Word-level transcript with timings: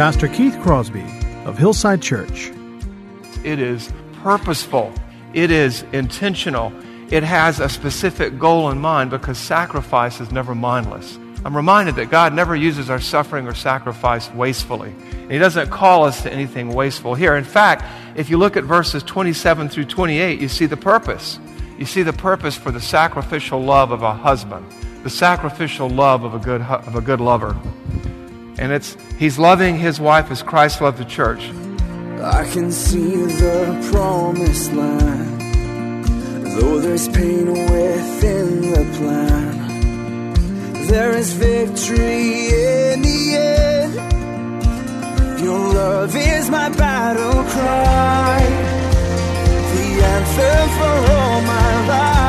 Pastor 0.00 0.28
Keith 0.28 0.58
Crosby 0.62 1.04
of 1.44 1.58
Hillside 1.58 2.00
Church. 2.00 2.50
It 3.44 3.58
is 3.58 3.92
purposeful, 4.22 4.94
it 5.34 5.50
is 5.50 5.82
intentional, 5.92 6.72
it 7.10 7.22
has 7.22 7.60
a 7.60 7.68
specific 7.68 8.38
goal 8.38 8.70
in 8.70 8.78
mind 8.78 9.10
because 9.10 9.36
sacrifice 9.36 10.18
is 10.18 10.32
never 10.32 10.54
mindless. 10.54 11.18
I'm 11.44 11.54
reminded 11.54 11.96
that 11.96 12.08
God 12.08 12.32
never 12.32 12.56
uses 12.56 12.88
our 12.88 12.98
suffering 12.98 13.46
or 13.46 13.52
sacrifice 13.52 14.30
wastefully. 14.30 14.94
He 15.28 15.36
doesn't 15.36 15.68
call 15.68 16.04
us 16.04 16.22
to 16.22 16.32
anything 16.32 16.72
wasteful 16.72 17.14
here. 17.14 17.36
In 17.36 17.44
fact, 17.44 17.84
if 18.16 18.30
you 18.30 18.38
look 18.38 18.56
at 18.56 18.64
verses 18.64 19.02
27 19.02 19.68
through 19.68 19.84
28, 19.84 20.40
you 20.40 20.48
see 20.48 20.64
the 20.64 20.78
purpose. 20.78 21.38
You 21.78 21.84
see 21.84 22.02
the 22.02 22.14
purpose 22.14 22.56
for 22.56 22.70
the 22.70 22.80
sacrificial 22.80 23.62
love 23.62 23.90
of 23.90 24.02
a 24.02 24.14
husband, 24.14 24.64
the 25.02 25.10
sacrificial 25.10 25.90
love 25.90 26.24
of 26.24 26.32
a 26.32 26.38
good, 26.38 26.62
of 26.62 26.96
a 26.96 27.02
good 27.02 27.20
lover. 27.20 27.54
And 28.60 28.72
it's 28.72 28.96
he's 29.18 29.38
loving 29.38 29.78
his 29.78 29.98
wife 29.98 30.30
as 30.30 30.42
Christ 30.42 30.82
loved 30.82 30.98
the 30.98 31.06
church. 31.06 31.50
I 32.22 32.44
can 32.52 32.70
see 32.70 33.16
the 33.24 33.88
promised 33.90 34.72
land, 34.74 35.40
though 36.52 36.78
there's 36.78 37.08
pain 37.08 37.46
within 37.48 38.60
the 38.70 38.84
plan. 38.98 39.56
There 40.88 41.16
is 41.16 41.32
victory 41.32 42.48
in 42.48 43.00
the 43.00 43.36
end. 43.36 43.94
Your 45.40 45.72
love 45.72 46.14
is 46.14 46.50
my 46.50 46.68
battle 46.68 47.42
cry, 47.44 48.40
the 49.72 50.04
anthem 50.14 50.68
for 50.76 50.96
all 51.16 51.40
my 51.40 51.72
life. 51.88 52.20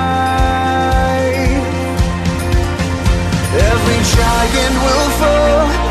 Every 3.51 3.99
giant 4.15 4.75
will 4.85 5.09
fall, 5.19 5.90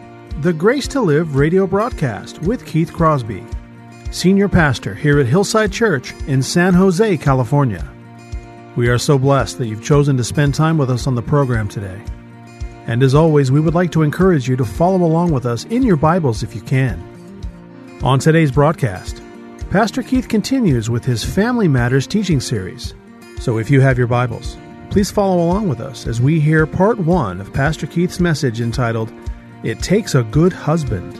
the 0.41 0.51
Grace 0.51 0.87
to 0.87 0.99
Live 0.99 1.35
radio 1.35 1.67
broadcast 1.67 2.41
with 2.41 2.65
Keith 2.65 2.91
Crosby, 2.91 3.45
Senior 4.09 4.49
Pastor 4.49 4.95
here 4.95 5.19
at 5.19 5.27
Hillside 5.27 5.71
Church 5.71 6.15
in 6.25 6.41
San 6.41 6.73
Jose, 6.73 7.17
California. 7.17 7.87
We 8.75 8.89
are 8.89 8.97
so 8.97 9.19
blessed 9.19 9.59
that 9.59 9.67
you've 9.67 9.83
chosen 9.83 10.17
to 10.17 10.23
spend 10.23 10.55
time 10.55 10.79
with 10.79 10.89
us 10.89 11.05
on 11.05 11.13
the 11.13 11.21
program 11.21 11.67
today. 11.67 12.01
And 12.87 13.03
as 13.03 13.13
always, 13.13 13.51
we 13.51 13.59
would 13.59 13.75
like 13.75 13.91
to 13.91 14.01
encourage 14.01 14.49
you 14.49 14.55
to 14.55 14.65
follow 14.65 15.03
along 15.03 15.31
with 15.31 15.45
us 15.45 15.65
in 15.65 15.83
your 15.83 15.95
Bibles 15.95 16.41
if 16.41 16.55
you 16.55 16.61
can. 16.61 16.99
On 18.01 18.17
today's 18.17 18.51
broadcast, 18.51 19.21
Pastor 19.69 20.01
Keith 20.01 20.27
continues 20.27 20.89
with 20.89 21.05
his 21.05 21.23
Family 21.23 21.67
Matters 21.67 22.07
teaching 22.07 22.39
series. 22.39 22.95
So 23.39 23.59
if 23.59 23.69
you 23.69 23.79
have 23.81 23.99
your 23.99 24.07
Bibles, 24.07 24.57
please 24.89 25.11
follow 25.11 25.43
along 25.43 25.69
with 25.69 25.81
us 25.81 26.07
as 26.07 26.19
we 26.19 26.39
hear 26.39 26.65
part 26.65 26.97
one 26.97 27.39
of 27.39 27.53
Pastor 27.53 27.85
Keith's 27.85 28.19
message 28.19 28.59
entitled, 28.59 29.13
It 29.63 29.79
Takes 29.79 30.15
a 30.15 30.23
Good 30.23 30.53
Husband. 30.53 31.13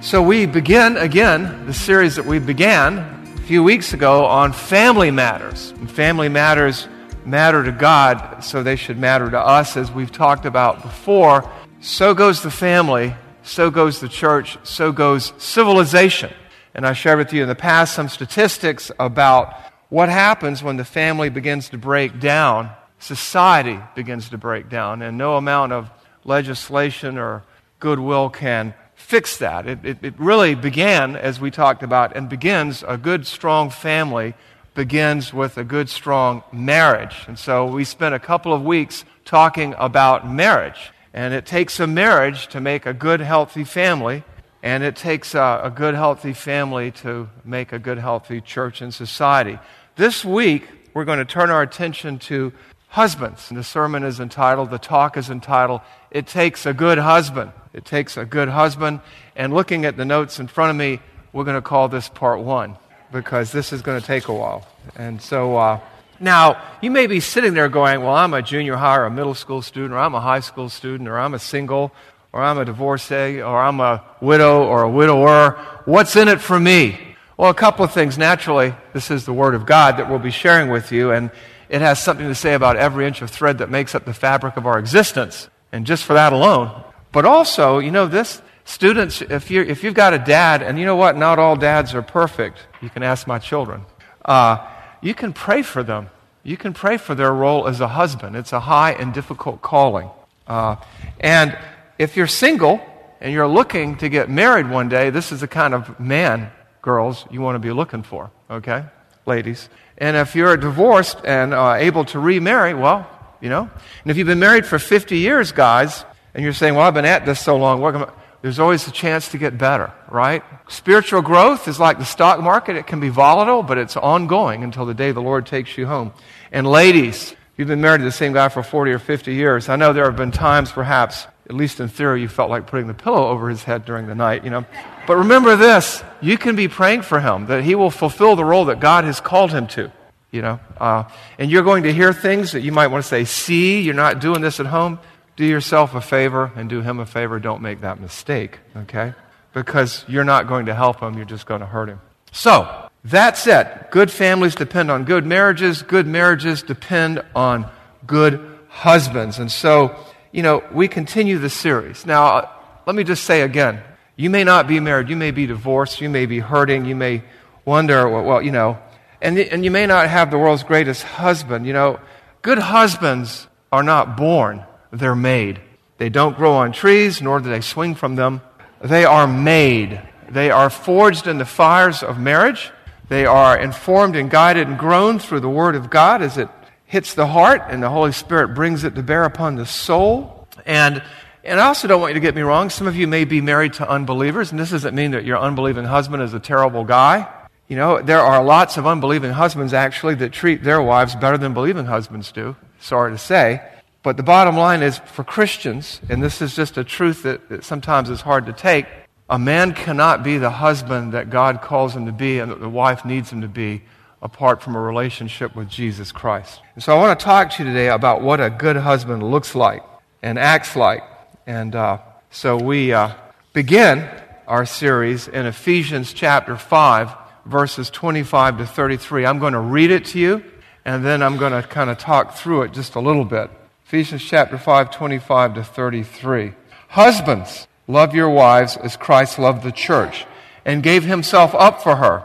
So 0.00 0.20
we 0.20 0.46
begin 0.46 0.96
again 0.96 1.64
the 1.66 1.72
series 1.72 2.16
that 2.16 2.26
we 2.26 2.40
began 2.40 2.98
a 2.98 3.40
few 3.42 3.62
weeks 3.62 3.92
ago 3.92 4.24
on 4.26 4.52
family 4.52 5.12
matters. 5.12 5.70
And 5.70 5.88
family 5.88 6.28
matters 6.28 6.88
matter 7.24 7.62
to 7.62 7.70
God, 7.70 8.42
so 8.42 8.64
they 8.64 8.74
should 8.74 8.98
matter 8.98 9.30
to 9.30 9.38
us, 9.38 9.76
as 9.76 9.92
we've 9.92 10.10
talked 10.10 10.44
about 10.44 10.82
before. 10.82 11.48
So 11.80 12.14
goes 12.14 12.42
the 12.42 12.50
family, 12.50 13.14
so 13.44 13.70
goes 13.70 14.00
the 14.00 14.08
church, 14.08 14.58
so 14.64 14.90
goes 14.90 15.32
civilization. 15.38 16.32
And 16.74 16.84
I 16.84 16.94
shared 16.94 17.18
with 17.18 17.32
you 17.32 17.42
in 17.42 17.48
the 17.48 17.54
past 17.54 17.94
some 17.94 18.08
statistics 18.08 18.90
about 18.98 19.54
what 19.88 20.08
happens 20.08 20.64
when 20.64 20.78
the 20.78 20.84
family 20.84 21.28
begins 21.28 21.68
to 21.68 21.78
break 21.78 22.18
down, 22.18 22.70
society 23.00 23.80
begins 23.96 24.28
to 24.30 24.38
break 24.38 24.68
down, 24.68 25.02
and 25.02 25.18
no 25.18 25.36
amount 25.36 25.72
of 25.72 25.90
legislation 26.24 27.18
or 27.18 27.42
goodwill 27.80 28.30
can 28.30 28.74
fix 28.94 29.38
that. 29.38 29.66
It, 29.66 29.84
it, 29.84 29.98
it, 30.02 30.14
really 30.18 30.54
began, 30.54 31.16
as 31.16 31.40
we 31.40 31.50
talked 31.50 31.82
about, 31.82 32.14
and 32.14 32.28
begins 32.28 32.84
a 32.86 32.96
good, 32.96 33.26
strong 33.26 33.70
family 33.70 34.34
begins 34.74 35.34
with 35.34 35.58
a 35.58 35.64
good, 35.64 35.88
strong 35.88 36.42
marriage. 36.52 37.24
And 37.26 37.38
so 37.38 37.66
we 37.66 37.84
spent 37.84 38.14
a 38.14 38.18
couple 38.18 38.52
of 38.52 38.62
weeks 38.62 39.04
talking 39.24 39.74
about 39.78 40.28
marriage. 40.28 40.92
And 41.12 41.34
it 41.34 41.44
takes 41.44 41.80
a 41.80 41.86
marriage 41.86 42.46
to 42.48 42.60
make 42.60 42.86
a 42.86 42.94
good, 42.94 43.20
healthy 43.20 43.64
family. 43.64 44.22
And 44.62 44.84
it 44.84 44.94
takes 44.94 45.34
a, 45.34 45.60
a 45.64 45.70
good, 45.70 45.94
healthy 45.94 46.32
family 46.32 46.92
to 46.92 47.28
make 47.44 47.72
a 47.72 47.78
good, 47.78 47.98
healthy 47.98 48.40
church 48.40 48.80
and 48.80 48.94
society. 48.94 49.58
This 49.96 50.24
week, 50.24 50.68
we're 50.94 51.04
going 51.04 51.18
to 51.18 51.24
turn 51.24 51.50
our 51.50 51.62
attention 51.62 52.18
to 52.20 52.52
husbands. 52.90 53.50
And 53.50 53.58
the 53.58 53.64
sermon 53.64 54.02
is 54.04 54.20
entitled, 54.20 54.70
the 54.70 54.78
talk 54.78 55.16
is 55.16 55.30
entitled, 55.30 55.80
It 56.10 56.26
Takes 56.26 56.66
a 56.66 56.74
Good 56.74 56.98
Husband. 56.98 57.52
It 57.72 57.84
takes 57.84 58.16
a 58.16 58.24
good 58.24 58.48
husband. 58.48 59.00
And 59.36 59.54
looking 59.54 59.84
at 59.84 59.96
the 59.96 60.04
notes 60.04 60.38
in 60.38 60.48
front 60.48 60.70
of 60.70 60.76
me, 60.76 61.00
we're 61.32 61.44
going 61.44 61.56
to 61.56 61.62
call 61.62 61.88
this 61.88 62.08
part 62.08 62.40
one 62.40 62.76
because 63.12 63.52
this 63.52 63.72
is 63.72 63.82
going 63.82 64.00
to 64.00 64.06
take 64.06 64.28
a 64.28 64.34
while. 64.34 64.66
And 64.96 65.22
so, 65.22 65.56
uh, 65.56 65.80
now, 66.18 66.62
you 66.82 66.90
may 66.90 67.06
be 67.06 67.20
sitting 67.20 67.54
there 67.54 67.68
going, 67.68 68.02
Well, 68.02 68.14
I'm 68.14 68.34
a 68.34 68.42
junior 68.42 68.76
high 68.76 68.98
or 68.98 69.06
a 69.06 69.10
middle 69.10 69.34
school 69.34 69.62
student, 69.62 69.94
or 69.94 69.98
I'm 69.98 70.14
a 70.14 70.20
high 70.20 70.40
school 70.40 70.68
student, 70.68 71.08
or 71.08 71.18
I'm 71.18 71.32
a 71.32 71.38
single, 71.38 71.92
or 72.32 72.42
I'm 72.42 72.58
a 72.58 72.64
divorcee, 72.64 73.40
or 73.40 73.58
I'm 73.58 73.80
a 73.80 74.04
widow 74.20 74.64
or 74.64 74.82
a 74.82 74.90
widower. 74.90 75.52
What's 75.86 76.16
in 76.16 76.28
it 76.28 76.40
for 76.40 76.60
me? 76.60 76.98
Well, 77.36 77.50
a 77.50 77.54
couple 77.54 77.86
of 77.86 77.92
things. 77.92 78.18
Naturally, 78.18 78.74
this 78.92 79.10
is 79.10 79.24
the 79.24 79.32
Word 79.32 79.54
of 79.54 79.64
God 79.64 79.96
that 79.96 80.10
we'll 80.10 80.18
be 80.18 80.30
sharing 80.30 80.68
with 80.68 80.92
you, 80.92 81.12
and 81.12 81.30
it 81.70 81.80
has 81.80 82.02
something 82.02 82.26
to 82.26 82.34
say 82.34 82.54
about 82.54 82.76
every 82.76 83.06
inch 83.06 83.22
of 83.22 83.30
thread 83.30 83.58
that 83.58 83.70
makes 83.70 83.94
up 83.94 84.04
the 84.04 84.12
fabric 84.12 84.56
of 84.56 84.66
our 84.66 84.78
existence. 84.78 85.48
And 85.70 85.86
just 85.86 86.02
for 86.02 86.14
that 86.14 86.32
alone. 86.32 86.82
But 87.12 87.24
also, 87.24 87.78
you 87.78 87.92
know, 87.92 88.08
this, 88.08 88.42
students, 88.64 89.22
if, 89.22 89.52
you 89.52 89.62
if 89.62 89.84
you've 89.84 89.94
got 89.94 90.12
a 90.12 90.18
dad, 90.18 90.62
and 90.62 90.80
you 90.80 90.84
know 90.84 90.96
what, 90.96 91.16
not 91.16 91.38
all 91.38 91.54
dads 91.54 91.94
are 91.94 92.02
perfect. 92.02 92.58
You 92.82 92.90
can 92.90 93.04
ask 93.04 93.28
my 93.28 93.38
children. 93.38 93.82
Uh, 94.24 94.66
you 95.00 95.14
can 95.14 95.32
pray 95.32 95.62
for 95.62 95.84
them. 95.84 96.10
You 96.42 96.56
can 96.56 96.72
pray 96.72 96.96
for 96.96 97.14
their 97.14 97.32
role 97.32 97.68
as 97.68 97.80
a 97.80 97.88
husband. 97.88 98.34
It's 98.34 98.52
a 98.52 98.60
high 98.60 98.92
and 98.92 99.14
difficult 99.14 99.62
calling. 99.62 100.10
Uh, 100.48 100.74
and 101.20 101.56
if 101.98 102.16
you're 102.16 102.26
single 102.26 102.80
and 103.20 103.32
you're 103.32 103.46
looking 103.46 103.96
to 103.98 104.08
get 104.08 104.28
married 104.28 104.68
one 104.68 104.88
day, 104.88 105.10
this 105.10 105.30
is 105.30 105.40
the 105.40 105.48
kind 105.48 105.72
of 105.72 106.00
man, 106.00 106.50
girls, 106.82 107.26
you 107.30 107.40
want 107.40 107.54
to 107.54 107.60
be 107.60 107.70
looking 107.70 108.02
for, 108.02 108.32
okay? 108.50 108.86
Ladies. 109.26 109.68
And 109.98 110.16
if 110.16 110.34
you're 110.34 110.56
divorced 110.56 111.18
and 111.24 111.52
uh, 111.52 111.74
able 111.74 112.04
to 112.06 112.18
remarry, 112.18 112.74
well, 112.74 113.08
you 113.40 113.50
know. 113.50 113.70
And 114.02 114.10
if 114.10 114.16
you've 114.16 114.26
been 114.26 114.38
married 114.38 114.66
for 114.66 114.78
50 114.78 115.18
years, 115.18 115.52
guys, 115.52 116.04
and 116.34 116.42
you're 116.42 116.52
saying, 116.52 116.74
well, 116.74 116.86
I've 116.86 116.94
been 116.94 117.04
at 117.04 117.26
this 117.26 117.40
so 117.40 117.56
long, 117.56 117.80
what 117.80 118.14
there's 118.42 118.58
always 118.58 118.86
a 118.88 118.90
chance 118.90 119.28
to 119.28 119.38
get 119.38 119.58
better, 119.58 119.92
right? 120.10 120.42
Spiritual 120.68 121.20
growth 121.20 121.68
is 121.68 121.78
like 121.78 121.98
the 121.98 122.06
stock 122.06 122.40
market. 122.40 122.76
It 122.76 122.86
can 122.86 122.98
be 122.98 123.10
volatile, 123.10 123.62
but 123.62 123.76
it's 123.76 123.96
ongoing 123.96 124.64
until 124.64 124.86
the 124.86 124.94
day 124.94 125.12
the 125.12 125.20
Lord 125.20 125.44
takes 125.44 125.76
you 125.76 125.86
home. 125.86 126.12
And 126.50 126.66
ladies, 126.66 127.34
you've 127.56 127.68
been 127.68 127.82
married 127.82 127.98
to 127.98 128.04
the 128.04 128.12
same 128.12 128.32
guy 128.32 128.48
for 128.48 128.62
40 128.62 128.92
or 128.92 128.98
50 128.98 129.34
years. 129.34 129.68
I 129.68 129.76
know 129.76 129.92
there 129.92 130.06
have 130.06 130.16
been 130.16 130.32
times, 130.32 130.72
perhaps, 130.72 131.26
at 131.50 131.56
least 131.56 131.80
in 131.80 131.88
theory, 131.88 132.22
you 132.22 132.28
felt 132.28 132.48
like 132.48 132.68
putting 132.68 132.86
the 132.86 132.94
pillow 132.94 133.26
over 133.26 133.48
his 133.48 133.64
head 133.64 133.84
during 133.84 134.06
the 134.06 134.14
night, 134.14 134.44
you 134.44 134.50
know. 134.50 134.64
But 135.08 135.16
remember 135.16 135.56
this 135.56 136.02
you 136.22 136.38
can 136.38 136.54
be 136.54 136.68
praying 136.68 137.02
for 137.02 137.18
him, 137.18 137.46
that 137.46 137.64
he 137.64 137.74
will 137.74 137.90
fulfill 137.90 138.36
the 138.36 138.44
role 138.44 138.66
that 138.66 138.78
God 138.78 139.02
has 139.02 139.20
called 139.20 139.50
him 139.50 139.66
to, 139.68 139.90
you 140.30 140.42
know. 140.42 140.60
Uh, 140.78 141.04
and 141.40 141.50
you're 141.50 141.64
going 141.64 141.82
to 141.82 141.92
hear 141.92 142.12
things 142.12 142.52
that 142.52 142.60
you 142.60 142.70
might 142.70 142.86
want 142.86 143.02
to 143.02 143.08
say, 143.08 143.24
see, 143.24 143.80
you're 143.80 143.94
not 143.94 144.20
doing 144.20 144.42
this 144.42 144.60
at 144.60 144.66
home. 144.66 145.00
do 145.34 145.44
yourself 145.44 145.96
a 145.96 146.00
favor 146.00 146.52
and 146.54 146.70
do 146.70 146.82
him 146.82 147.00
a 147.00 147.06
favor. 147.06 147.40
Don't 147.40 147.62
make 147.62 147.80
that 147.80 148.00
mistake, 148.00 148.60
okay? 148.76 149.14
Because 149.52 150.04
you're 150.06 150.22
not 150.22 150.46
going 150.46 150.66
to 150.66 150.74
help 150.74 151.00
him, 151.00 151.16
you're 151.16 151.24
just 151.24 151.46
going 151.46 151.62
to 151.62 151.66
hurt 151.66 151.88
him. 151.88 152.00
So, 152.30 152.88
that's 153.02 153.48
it. 153.48 153.90
Good 153.90 154.08
families 154.08 154.54
depend 154.54 154.88
on 154.88 155.04
good 155.04 155.26
marriages. 155.26 155.82
Good 155.82 156.06
marriages 156.06 156.62
depend 156.62 157.24
on 157.34 157.68
good 158.06 158.58
husbands. 158.68 159.40
And 159.40 159.50
so, 159.50 159.96
you 160.32 160.42
know, 160.42 160.62
we 160.72 160.88
continue 160.88 161.38
the 161.38 161.50
series. 161.50 162.06
Now, 162.06 162.26
uh, 162.26 162.48
let 162.86 162.96
me 162.96 163.04
just 163.04 163.24
say 163.24 163.42
again 163.42 163.82
you 164.16 164.28
may 164.28 164.44
not 164.44 164.68
be 164.68 164.80
married, 164.80 165.08
you 165.08 165.16
may 165.16 165.30
be 165.30 165.46
divorced, 165.46 166.00
you 166.00 166.10
may 166.10 166.26
be 166.26 166.40
hurting, 166.40 166.84
you 166.84 166.94
may 166.94 167.22
wonder, 167.64 168.06
well, 168.06 168.42
you 168.42 168.50
know, 168.50 168.78
and, 169.22 169.38
and 169.38 169.64
you 169.64 169.70
may 169.70 169.86
not 169.86 170.08
have 170.08 170.30
the 170.30 170.36
world's 170.36 170.62
greatest 170.62 171.02
husband. 171.02 171.66
You 171.66 171.72
know, 171.72 172.00
good 172.42 172.58
husbands 172.58 173.46
are 173.72 173.82
not 173.82 174.18
born, 174.18 174.64
they're 174.92 175.14
made. 175.14 175.60
They 175.96 176.08
don't 176.08 176.36
grow 176.36 176.52
on 176.52 176.72
trees, 176.72 177.20
nor 177.22 177.40
do 177.40 177.48
they 177.48 177.60
swing 177.60 177.94
from 177.94 178.16
them. 178.16 178.40
They 178.82 179.04
are 179.04 179.26
made. 179.26 180.00
They 180.30 180.50
are 180.50 180.70
forged 180.70 181.26
in 181.26 181.38
the 181.38 181.44
fires 181.44 182.02
of 182.02 182.18
marriage. 182.18 182.70
They 183.08 183.26
are 183.26 183.58
informed 183.58 184.16
and 184.16 184.30
guided 184.30 184.68
and 184.68 184.78
grown 184.78 185.18
through 185.18 185.40
the 185.40 185.50
Word 185.50 185.74
of 185.74 185.90
God 185.90 186.22
as 186.22 186.38
it 186.38 186.48
hits 186.90 187.14
the 187.14 187.28
heart, 187.28 187.62
and 187.68 187.80
the 187.80 187.88
Holy 187.88 188.10
Spirit 188.10 188.48
brings 188.48 188.82
it 188.82 188.96
to 188.96 189.02
bear 189.02 189.22
upon 189.22 189.54
the 189.54 189.64
soul. 189.64 190.48
And, 190.66 191.00
and 191.44 191.60
I 191.60 191.66
also 191.66 191.86
don't 191.86 192.00
want 192.00 192.10
you 192.10 192.14
to 192.14 192.20
get 192.20 192.34
me 192.34 192.42
wrong. 192.42 192.68
Some 192.68 192.88
of 192.88 192.96
you 192.96 193.06
may 193.06 193.24
be 193.24 193.40
married 193.40 193.74
to 193.74 193.88
unbelievers, 193.88 194.50
and 194.50 194.58
this 194.58 194.70
doesn't 194.70 194.92
mean 194.92 195.12
that 195.12 195.24
your 195.24 195.38
unbelieving 195.38 195.84
husband 195.84 196.20
is 196.20 196.34
a 196.34 196.40
terrible 196.40 196.82
guy. 196.82 197.32
You 197.68 197.76
know, 197.76 198.02
there 198.02 198.18
are 198.18 198.42
lots 198.42 198.76
of 198.76 198.88
unbelieving 198.88 199.30
husbands 199.30 199.72
actually 199.72 200.16
that 200.16 200.32
treat 200.32 200.64
their 200.64 200.82
wives 200.82 201.14
better 201.14 201.38
than 201.38 201.54
believing 201.54 201.86
husbands 201.86 202.32
do. 202.32 202.56
Sorry 202.80 203.12
to 203.12 203.18
say. 203.18 203.62
But 204.02 204.16
the 204.16 204.24
bottom 204.24 204.56
line 204.56 204.82
is 204.82 204.98
for 204.98 205.22
Christians, 205.22 206.00
and 206.08 206.20
this 206.20 206.42
is 206.42 206.56
just 206.56 206.76
a 206.76 206.82
truth 206.82 207.22
that, 207.22 207.50
that 207.50 207.62
sometimes 207.62 208.10
is 208.10 208.22
hard 208.22 208.46
to 208.46 208.52
take, 208.52 208.86
a 209.28 209.38
man 209.38 209.74
cannot 209.74 210.24
be 210.24 210.38
the 210.38 210.50
husband 210.50 211.12
that 211.12 211.30
God 211.30 211.62
calls 211.62 211.94
him 211.94 212.06
to 212.06 212.12
be 212.12 212.40
and 212.40 212.50
that 212.50 212.58
the 212.58 212.68
wife 212.68 213.04
needs 213.04 213.30
him 213.30 213.42
to 213.42 213.48
be 213.48 213.82
apart 214.22 214.62
from 214.62 214.76
a 214.76 214.80
relationship 214.80 215.54
with 215.56 215.68
Jesus 215.68 216.12
Christ. 216.12 216.60
And 216.74 216.82
so 216.82 216.96
I 216.96 217.00
want 217.00 217.18
to 217.18 217.24
talk 217.24 217.50
to 217.50 217.62
you 217.62 217.68
today 217.68 217.88
about 217.88 218.22
what 218.22 218.40
a 218.40 218.50
good 218.50 218.76
husband 218.76 219.22
looks 219.22 219.54
like 219.54 219.82
and 220.22 220.38
acts 220.38 220.76
like. 220.76 221.02
And 221.46 221.74
uh, 221.74 221.98
so 222.30 222.56
we 222.56 222.92
uh, 222.92 223.14
begin 223.52 224.08
our 224.46 224.66
series 224.66 225.28
in 225.28 225.46
Ephesians 225.46 226.12
chapter 226.12 226.56
5, 226.56 227.10
verses 227.46 227.90
25 227.90 228.58
to 228.58 228.66
33. 228.66 229.26
I'm 229.26 229.38
going 229.38 229.54
to 229.54 229.60
read 229.60 229.90
it 229.90 230.04
to 230.06 230.18
you, 230.18 230.44
and 230.84 231.04
then 231.04 231.22
I'm 231.22 231.36
going 231.36 231.52
to 231.52 231.66
kind 231.66 231.90
of 231.90 231.98
talk 231.98 232.34
through 232.34 232.62
it 232.62 232.72
just 232.72 232.94
a 232.94 233.00
little 233.00 233.24
bit. 233.24 233.50
Ephesians 233.86 234.22
chapter 234.22 234.58
5, 234.58 234.90
25 234.90 235.54
to 235.54 235.64
33. 235.64 236.52
Husbands, 236.88 237.66
Love 237.90 238.14
your 238.14 238.30
wives 238.30 238.76
as 238.76 238.96
Christ 238.96 239.36
loved 239.36 239.64
the 239.64 239.72
church 239.72 240.24
and 240.64 240.80
gave 240.80 241.02
himself 241.02 241.56
up 241.56 241.82
for 241.82 241.96
her, 241.96 242.24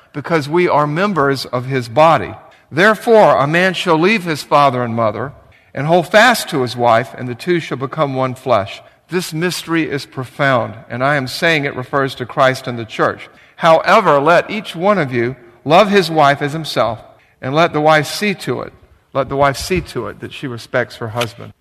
because 0.13 0.49
we 0.49 0.67
are 0.67 0.87
members 0.87 1.45
of 1.45 1.65
his 1.65 1.89
body. 1.89 2.33
Therefore, 2.71 3.37
a 3.37 3.47
man 3.47 3.73
shall 3.73 3.97
leave 3.97 4.23
his 4.23 4.43
father 4.43 4.83
and 4.83 4.95
mother 4.95 5.33
and 5.73 5.87
hold 5.87 6.07
fast 6.07 6.49
to 6.49 6.61
his 6.61 6.75
wife, 6.75 7.13
and 7.13 7.27
the 7.27 7.35
two 7.35 7.59
shall 7.59 7.77
become 7.77 8.13
one 8.13 8.35
flesh. 8.35 8.81
This 9.07 9.33
mystery 9.33 9.89
is 9.89 10.05
profound, 10.05 10.77
and 10.89 11.03
I 11.03 11.15
am 11.15 11.27
saying 11.27 11.65
it 11.65 11.75
refers 11.75 12.15
to 12.15 12.25
Christ 12.25 12.67
and 12.67 12.79
the 12.79 12.85
church. 12.85 13.29
However, 13.57 14.19
let 14.19 14.49
each 14.49 14.75
one 14.75 14.97
of 14.97 15.13
you 15.13 15.35
love 15.65 15.89
his 15.89 16.09
wife 16.09 16.41
as 16.41 16.53
himself, 16.53 17.03
and 17.41 17.53
let 17.53 17.73
the 17.73 17.81
wife 17.81 18.07
see 18.07 18.33
to 18.35 18.61
it. 18.61 18.73
Let 19.13 19.29
the 19.29 19.35
wife 19.35 19.57
see 19.57 19.81
to 19.81 20.07
it 20.07 20.19
that 20.21 20.33
she 20.33 20.47
respects 20.47 20.95
her 20.97 21.09
husband. 21.09 21.53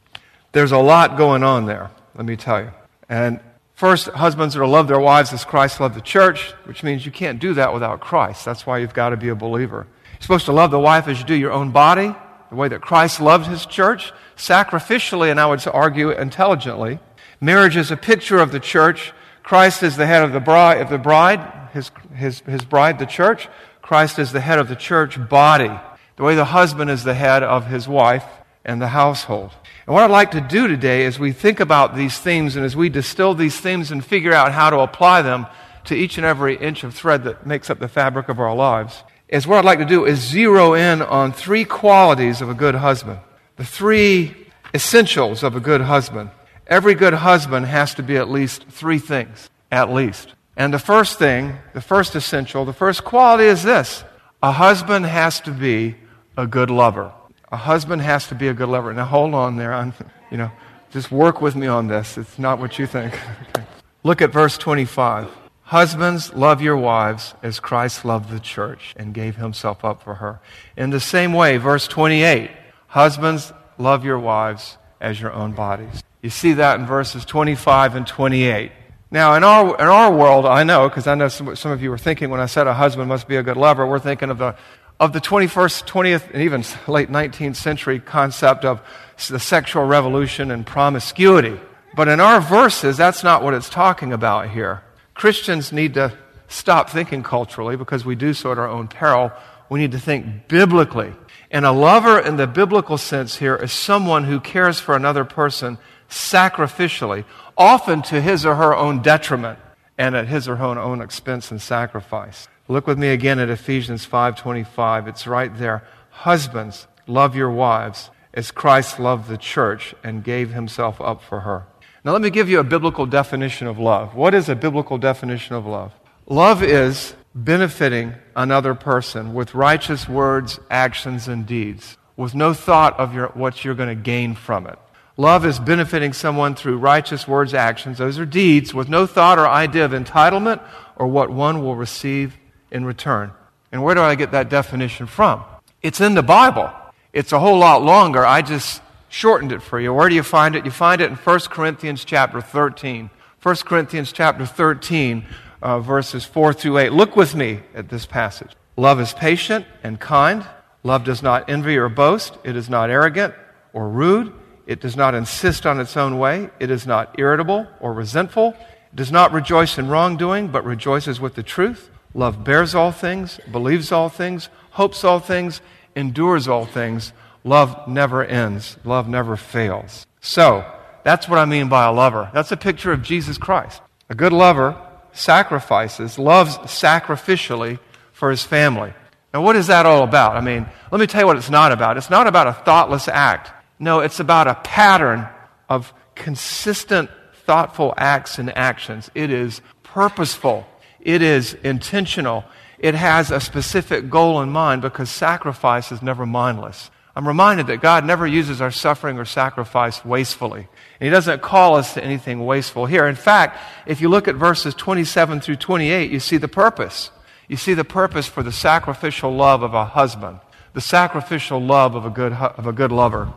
There's 0.52 0.72
a 0.72 0.78
lot 0.78 1.16
going 1.16 1.42
on 1.42 1.66
there, 1.66 1.90
let 2.14 2.24
me 2.24 2.36
tell 2.36 2.60
you. 2.60 2.70
And 3.08 3.40
First, 3.80 4.08
husbands 4.08 4.56
are 4.56 4.60
to 4.60 4.66
love 4.66 4.88
their 4.88 5.00
wives 5.00 5.32
as 5.32 5.42
Christ 5.42 5.80
loved 5.80 5.94
the 5.94 6.02
church, 6.02 6.50
which 6.64 6.82
means 6.82 7.06
you 7.06 7.10
can't 7.10 7.40
do 7.40 7.54
that 7.54 7.72
without 7.72 8.00
Christ. 8.00 8.44
That's 8.44 8.66
why 8.66 8.76
you've 8.76 8.92
got 8.92 9.08
to 9.08 9.16
be 9.16 9.30
a 9.30 9.34
believer. 9.34 9.86
You're 10.12 10.20
supposed 10.20 10.44
to 10.44 10.52
love 10.52 10.70
the 10.70 10.78
wife 10.78 11.08
as 11.08 11.18
you 11.18 11.24
do 11.24 11.34
your 11.34 11.50
own 11.50 11.70
body, 11.70 12.14
the 12.50 12.56
way 12.56 12.68
that 12.68 12.82
Christ 12.82 13.22
loved 13.22 13.46
his 13.46 13.64
church, 13.64 14.12
sacrificially, 14.36 15.30
and 15.30 15.40
I 15.40 15.46
would 15.46 15.66
argue 15.66 16.10
intelligently. 16.10 16.98
Marriage 17.40 17.74
is 17.74 17.90
a 17.90 17.96
picture 17.96 18.36
of 18.36 18.52
the 18.52 18.60
church. 18.60 19.14
Christ 19.42 19.82
is 19.82 19.96
the 19.96 20.04
head 20.04 20.24
of 20.24 20.32
the 20.32 20.40
bride, 20.40 20.82
of 20.82 20.90
the 20.90 20.98
bride 20.98 21.40
his, 21.72 21.90
his, 22.14 22.40
his 22.40 22.66
bride, 22.66 22.98
the 22.98 23.06
church. 23.06 23.48
Christ 23.80 24.18
is 24.18 24.30
the 24.30 24.42
head 24.42 24.58
of 24.58 24.68
the 24.68 24.76
church 24.76 25.18
body, 25.30 25.70
the 26.16 26.22
way 26.22 26.34
the 26.34 26.44
husband 26.44 26.90
is 26.90 27.02
the 27.02 27.14
head 27.14 27.42
of 27.42 27.68
his 27.68 27.88
wife 27.88 28.26
and 28.62 28.82
the 28.82 28.88
household. 28.88 29.52
And 29.86 29.94
what 29.94 30.04
I'd 30.04 30.10
like 30.10 30.32
to 30.32 30.40
do 30.40 30.68
today 30.68 31.04
is 31.04 31.18
we 31.18 31.32
think 31.32 31.60
about 31.60 31.96
these 31.96 32.18
themes 32.18 32.56
and 32.56 32.64
as 32.64 32.76
we 32.76 32.88
distill 32.88 33.34
these 33.34 33.58
themes 33.58 33.90
and 33.90 34.04
figure 34.04 34.32
out 34.32 34.52
how 34.52 34.70
to 34.70 34.80
apply 34.80 35.22
them 35.22 35.46
to 35.84 35.94
each 35.94 36.18
and 36.18 36.26
every 36.26 36.56
inch 36.56 36.84
of 36.84 36.94
thread 36.94 37.24
that 37.24 37.46
makes 37.46 37.70
up 37.70 37.78
the 37.78 37.88
fabric 37.88 38.28
of 38.28 38.38
our 38.38 38.54
lives, 38.54 39.02
is 39.28 39.46
what 39.46 39.58
I'd 39.58 39.64
like 39.64 39.78
to 39.78 39.84
do 39.84 40.04
is 40.04 40.18
zero 40.18 40.74
in 40.74 41.02
on 41.02 41.32
three 41.32 41.64
qualities 41.64 42.40
of 42.40 42.48
a 42.48 42.54
good 42.54 42.74
husband. 42.74 43.20
The 43.56 43.64
three 43.64 44.34
essentials 44.74 45.42
of 45.42 45.56
a 45.56 45.60
good 45.60 45.80
husband. 45.80 46.30
Every 46.66 46.94
good 46.94 47.14
husband 47.14 47.66
has 47.66 47.94
to 47.94 48.02
be 48.02 48.16
at 48.16 48.28
least 48.28 48.66
three 48.68 48.98
things, 48.98 49.50
at 49.72 49.90
least. 49.90 50.34
And 50.56 50.74
the 50.74 50.78
first 50.78 51.18
thing, 51.18 51.56
the 51.72 51.80
first 51.80 52.14
essential, 52.14 52.64
the 52.64 52.72
first 52.72 53.04
quality 53.04 53.44
is 53.44 53.62
this 53.62 54.04
a 54.42 54.52
husband 54.52 55.06
has 55.06 55.40
to 55.40 55.50
be 55.50 55.96
a 56.36 56.46
good 56.46 56.70
lover. 56.70 57.12
A 57.52 57.56
husband 57.56 58.02
has 58.02 58.28
to 58.28 58.34
be 58.34 58.48
a 58.48 58.54
good 58.54 58.68
lover. 58.68 58.92
Now 58.92 59.04
hold 59.04 59.34
on 59.34 59.56
there. 59.56 59.72
I'm, 59.72 59.92
you 60.30 60.36
know, 60.36 60.50
just 60.90 61.10
work 61.10 61.40
with 61.40 61.56
me 61.56 61.66
on 61.66 61.88
this. 61.88 62.16
It's 62.16 62.38
not 62.38 62.58
what 62.58 62.78
you 62.78 62.86
think. 62.86 63.14
okay. 63.48 63.66
Look 64.02 64.22
at 64.22 64.32
verse 64.32 64.56
25. 64.56 65.30
Husbands, 65.62 66.32
love 66.34 66.60
your 66.60 66.76
wives 66.76 67.34
as 67.42 67.60
Christ 67.60 68.04
loved 68.04 68.30
the 68.30 68.40
church 68.40 68.94
and 68.96 69.14
gave 69.14 69.36
himself 69.36 69.84
up 69.84 70.02
for 70.02 70.16
her. 70.16 70.40
In 70.76 70.90
the 70.90 70.98
same 70.98 71.32
way, 71.32 71.58
verse 71.58 71.86
28. 71.86 72.50
Husbands, 72.88 73.52
love 73.78 74.04
your 74.04 74.18
wives 74.18 74.78
as 75.00 75.20
your 75.20 75.32
own 75.32 75.52
bodies. 75.52 76.02
You 76.22 76.30
see 76.30 76.54
that 76.54 76.80
in 76.80 76.86
verses 76.86 77.24
25 77.24 77.94
and 77.94 78.06
28. 78.06 78.72
Now, 79.12 79.34
in 79.34 79.44
our, 79.44 79.74
in 79.74 79.86
our 79.86 80.12
world, 80.12 80.46
I 80.46 80.62
know, 80.64 80.88
because 80.88 81.06
I 81.06 81.14
know 81.14 81.28
some, 81.28 81.54
some 81.56 81.72
of 81.72 81.82
you 81.82 81.90
were 81.90 81.98
thinking 81.98 82.30
when 82.30 82.40
I 82.40 82.46
said 82.46 82.66
a 82.66 82.74
husband 82.74 83.08
must 83.08 83.26
be 83.26 83.36
a 83.36 83.42
good 83.42 83.56
lover, 83.56 83.86
we're 83.86 83.98
thinking 83.98 84.30
of 84.30 84.38
the 84.38 84.56
of 85.00 85.14
the 85.14 85.20
21st, 85.20 85.88
20th, 85.88 86.30
and 86.30 86.42
even 86.42 86.62
late 86.86 87.08
19th 87.08 87.56
century 87.56 87.98
concept 87.98 88.66
of 88.66 88.82
the 89.30 89.40
sexual 89.40 89.84
revolution 89.86 90.50
and 90.50 90.66
promiscuity. 90.66 91.58
But 91.96 92.08
in 92.08 92.20
our 92.20 92.40
verses, 92.40 92.98
that's 92.98 93.24
not 93.24 93.42
what 93.42 93.54
it's 93.54 93.70
talking 93.70 94.12
about 94.12 94.50
here. 94.50 94.82
Christians 95.14 95.72
need 95.72 95.94
to 95.94 96.12
stop 96.48 96.90
thinking 96.90 97.22
culturally 97.22 97.76
because 97.76 98.04
we 98.04 98.14
do 98.14 98.34
so 98.34 98.52
at 98.52 98.58
our 98.58 98.68
own 98.68 98.88
peril. 98.88 99.32
We 99.70 99.80
need 99.80 99.92
to 99.92 99.98
think 99.98 100.48
biblically. 100.48 101.14
And 101.50 101.64
a 101.64 101.72
lover 101.72 102.18
in 102.20 102.36
the 102.36 102.46
biblical 102.46 102.98
sense 102.98 103.36
here 103.36 103.56
is 103.56 103.72
someone 103.72 104.24
who 104.24 104.38
cares 104.38 104.80
for 104.80 104.94
another 104.94 105.24
person 105.24 105.78
sacrificially, 106.10 107.24
often 107.56 108.02
to 108.02 108.20
his 108.20 108.44
or 108.44 108.56
her 108.56 108.76
own 108.76 109.00
detriment 109.00 109.58
and 109.96 110.14
at 110.14 110.28
his 110.28 110.46
or 110.46 110.56
her 110.56 110.78
own 110.78 111.00
expense 111.00 111.50
and 111.50 111.60
sacrifice. 111.60 112.48
Look 112.70 112.86
with 112.86 113.00
me 113.00 113.08
again 113.08 113.40
at 113.40 113.50
Ephesians 113.50 114.06
5:25. 114.06 115.08
It's 115.08 115.26
right 115.26 115.52
there. 115.58 115.82
Husbands, 116.10 116.86
love 117.08 117.34
your 117.34 117.50
wives 117.50 118.10
as 118.32 118.52
Christ 118.52 119.00
loved 119.00 119.28
the 119.28 119.36
church 119.36 119.92
and 120.04 120.22
gave 120.22 120.52
himself 120.52 121.00
up 121.00 121.20
for 121.20 121.40
her. 121.40 121.64
Now 122.04 122.12
let 122.12 122.22
me 122.22 122.30
give 122.30 122.48
you 122.48 122.60
a 122.60 122.64
biblical 122.64 123.06
definition 123.06 123.66
of 123.66 123.80
love. 123.80 124.14
What 124.14 124.34
is 124.34 124.48
a 124.48 124.54
biblical 124.54 124.98
definition 124.98 125.56
of 125.56 125.66
love? 125.66 125.92
Love 126.28 126.62
is 126.62 127.16
benefiting 127.34 128.14
another 128.36 128.76
person 128.76 129.34
with 129.34 129.52
righteous 129.52 130.08
words, 130.08 130.60
actions, 130.70 131.26
and 131.26 131.44
deeds, 131.44 131.98
with 132.16 132.36
no 132.36 132.54
thought 132.54 132.96
of 133.00 133.12
your, 133.12 133.30
what 133.30 133.64
you're 133.64 133.74
going 133.74 133.88
to 133.88 134.00
gain 134.00 134.36
from 134.36 134.68
it. 134.68 134.78
Love 135.16 135.44
is 135.44 135.58
benefiting 135.58 136.12
someone 136.12 136.54
through 136.54 136.78
righteous 136.78 137.26
words, 137.26 137.52
actions, 137.52 137.98
those 137.98 138.16
are 138.16 138.24
deeds, 138.24 138.72
with 138.72 138.88
no 138.88 139.06
thought 139.06 139.40
or 139.40 139.48
idea 139.48 139.84
of 139.84 139.90
entitlement 139.90 140.62
or 140.94 141.08
what 141.08 141.30
one 141.30 141.64
will 141.64 141.74
receive 141.74 142.36
in 142.70 142.84
return. 142.84 143.32
And 143.72 143.82
where 143.82 143.94
do 143.94 144.00
I 144.00 144.14
get 144.14 144.32
that 144.32 144.48
definition 144.48 145.06
from? 145.06 145.42
It's 145.82 146.00
in 146.00 146.14
the 146.14 146.22
Bible. 146.22 146.70
It's 147.12 147.32
a 147.32 147.38
whole 147.38 147.58
lot 147.58 147.82
longer. 147.82 148.24
I 148.24 148.42
just 148.42 148.82
shortened 149.08 149.52
it 149.52 149.62
for 149.62 149.80
you. 149.80 149.92
Where 149.92 150.08
do 150.08 150.14
you 150.14 150.22
find 150.22 150.54
it? 150.54 150.64
You 150.64 150.70
find 150.70 151.00
it 151.00 151.10
in 151.10 151.16
1 151.16 151.40
Corinthians 151.50 152.04
chapter 152.04 152.40
13. 152.40 153.10
1 153.42 153.56
Corinthians 153.64 154.12
chapter 154.12 154.44
13, 154.44 155.24
uh, 155.62 155.80
verses 155.80 156.24
4 156.24 156.52
through 156.52 156.78
8. 156.78 156.92
Look 156.92 157.16
with 157.16 157.34
me 157.34 157.60
at 157.74 157.88
this 157.88 158.04
passage. 158.06 158.50
Love 158.76 159.00
is 159.00 159.12
patient 159.14 159.66
and 159.82 159.98
kind. 159.98 160.46
Love 160.82 161.04
does 161.04 161.22
not 161.22 161.48
envy 161.48 161.76
or 161.76 161.88
boast. 161.88 162.36
It 162.44 162.56
is 162.56 162.68
not 162.68 162.90
arrogant 162.90 163.34
or 163.72 163.88
rude. 163.88 164.32
It 164.66 164.80
does 164.80 164.96
not 164.96 165.14
insist 165.14 165.66
on 165.66 165.80
its 165.80 165.96
own 165.96 166.18
way. 166.18 166.50
It 166.60 166.70
is 166.70 166.86
not 166.86 167.18
irritable 167.18 167.66
or 167.80 167.92
resentful. 167.92 168.54
It 168.92 168.96
does 168.96 169.10
not 169.10 169.32
rejoice 169.32 169.78
in 169.78 169.88
wrongdoing, 169.88 170.48
but 170.48 170.64
rejoices 170.64 171.18
with 171.18 171.34
the 171.34 171.42
truth. 171.42 171.90
Love 172.14 172.44
bears 172.44 172.74
all 172.74 172.92
things, 172.92 173.38
believes 173.50 173.92
all 173.92 174.08
things, 174.08 174.48
hopes 174.70 175.04
all 175.04 175.20
things, 175.20 175.60
endures 175.94 176.48
all 176.48 176.64
things. 176.64 177.12
Love 177.44 177.88
never 177.88 178.24
ends. 178.24 178.76
Love 178.84 179.08
never 179.08 179.36
fails. 179.36 180.06
So, 180.20 180.64
that's 181.02 181.28
what 181.28 181.38
I 181.38 181.44
mean 181.44 181.68
by 181.68 181.86
a 181.86 181.92
lover. 181.92 182.30
That's 182.34 182.52
a 182.52 182.56
picture 182.56 182.92
of 182.92 183.02
Jesus 183.02 183.38
Christ. 183.38 183.80
A 184.08 184.14
good 184.14 184.32
lover 184.32 184.76
sacrifices, 185.12 186.18
loves 186.18 186.56
sacrificially 186.58 187.78
for 188.12 188.30
his 188.30 188.44
family. 188.44 188.92
Now, 189.32 189.42
what 189.42 189.56
is 189.56 189.68
that 189.68 189.86
all 189.86 190.02
about? 190.02 190.36
I 190.36 190.40
mean, 190.40 190.66
let 190.90 191.00
me 191.00 191.06
tell 191.06 191.22
you 191.22 191.26
what 191.26 191.36
it's 191.36 191.50
not 191.50 191.72
about. 191.72 191.96
It's 191.96 192.10
not 192.10 192.26
about 192.26 192.48
a 192.48 192.52
thoughtless 192.52 193.08
act. 193.08 193.52
No, 193.78 194.00
it's 194.00 194.20
about 194.20 194.48
a 194.48 194.56
pattern 194.56 195.26
of 195.68 195.92
consistent, 196.14 197.10
thoughtful 197.46 197.94
acts 197.96 198.38
and 198.38 198.56
actions. 198.56 199.10
It 199.14 199.30
is 199.30 199.62
purposeful, 199.82 200.66
it 201.02 201.22
is 201.22 201.54
intentional, 201.54 202.44
it 202.78 202.94
has 202.94 203.30
a 203.30 203.40
specific 203.40 204.08
goal 204.08 204.40
in 204.40 204.50
mind 204.50 204.82
because 204.82 205.10
sacrifice 205.10 205.92
is 205.92 206.02
never 206.02 206.24
mindless. 206.26 206.90
I'm 207.14 207.26
reminded 207.26 207.66
that 207.66 207.82
God 207.82 208.04
never 208.04 208.26
uses 208.26 208.60
our 208.60 208.70
suffering 208.70 209.18
or 209.18 209.24
sacrifice 209.24 210.04
wastefully. 210.04 210.68
And 211.00 211.06
He 211.06 211.10
doesn't 211.10 211.42
call 211.42 211.76
us 211.76 211.94
to 211.94 212.04
anything 212.04 212.46
wasteful 212.46 212.86
here. 212.86 213.06
In 213.06 213.16
fact, 213.16 213.58
if 213.86 214.00
you 214.00 214.08
look 214.08 214.28
at 214.28 214.36
verses 214.36 214.74
27 214.74 215.40
through 215.40 215.56
28, 215.56 216.10
you 216.10 216.20
see 216.20 216.36
the 216.36 216.48
purpose. 216.48 217.10
You 217.48 217.56
see 217.56 217.74
the 217.74 217.84
purpose 217.84 218.26
for 218.26 218.42
the 218.42 218.52
sacrificial 218.52 219.34
love 219.34 219.62
of 219.62 219.74
a 219.74 219.84
husband, 219.84 220.38
the 220.72 220.80
sacrificial 220.80 221.60
love 221.60 221.96
of 221.96 222.06
a 222.06 222.10
good, 222.10 222.32
of 222.32 222.66
a 222.66 222.72
good 222.72 222.92
lover. 222.92 223.28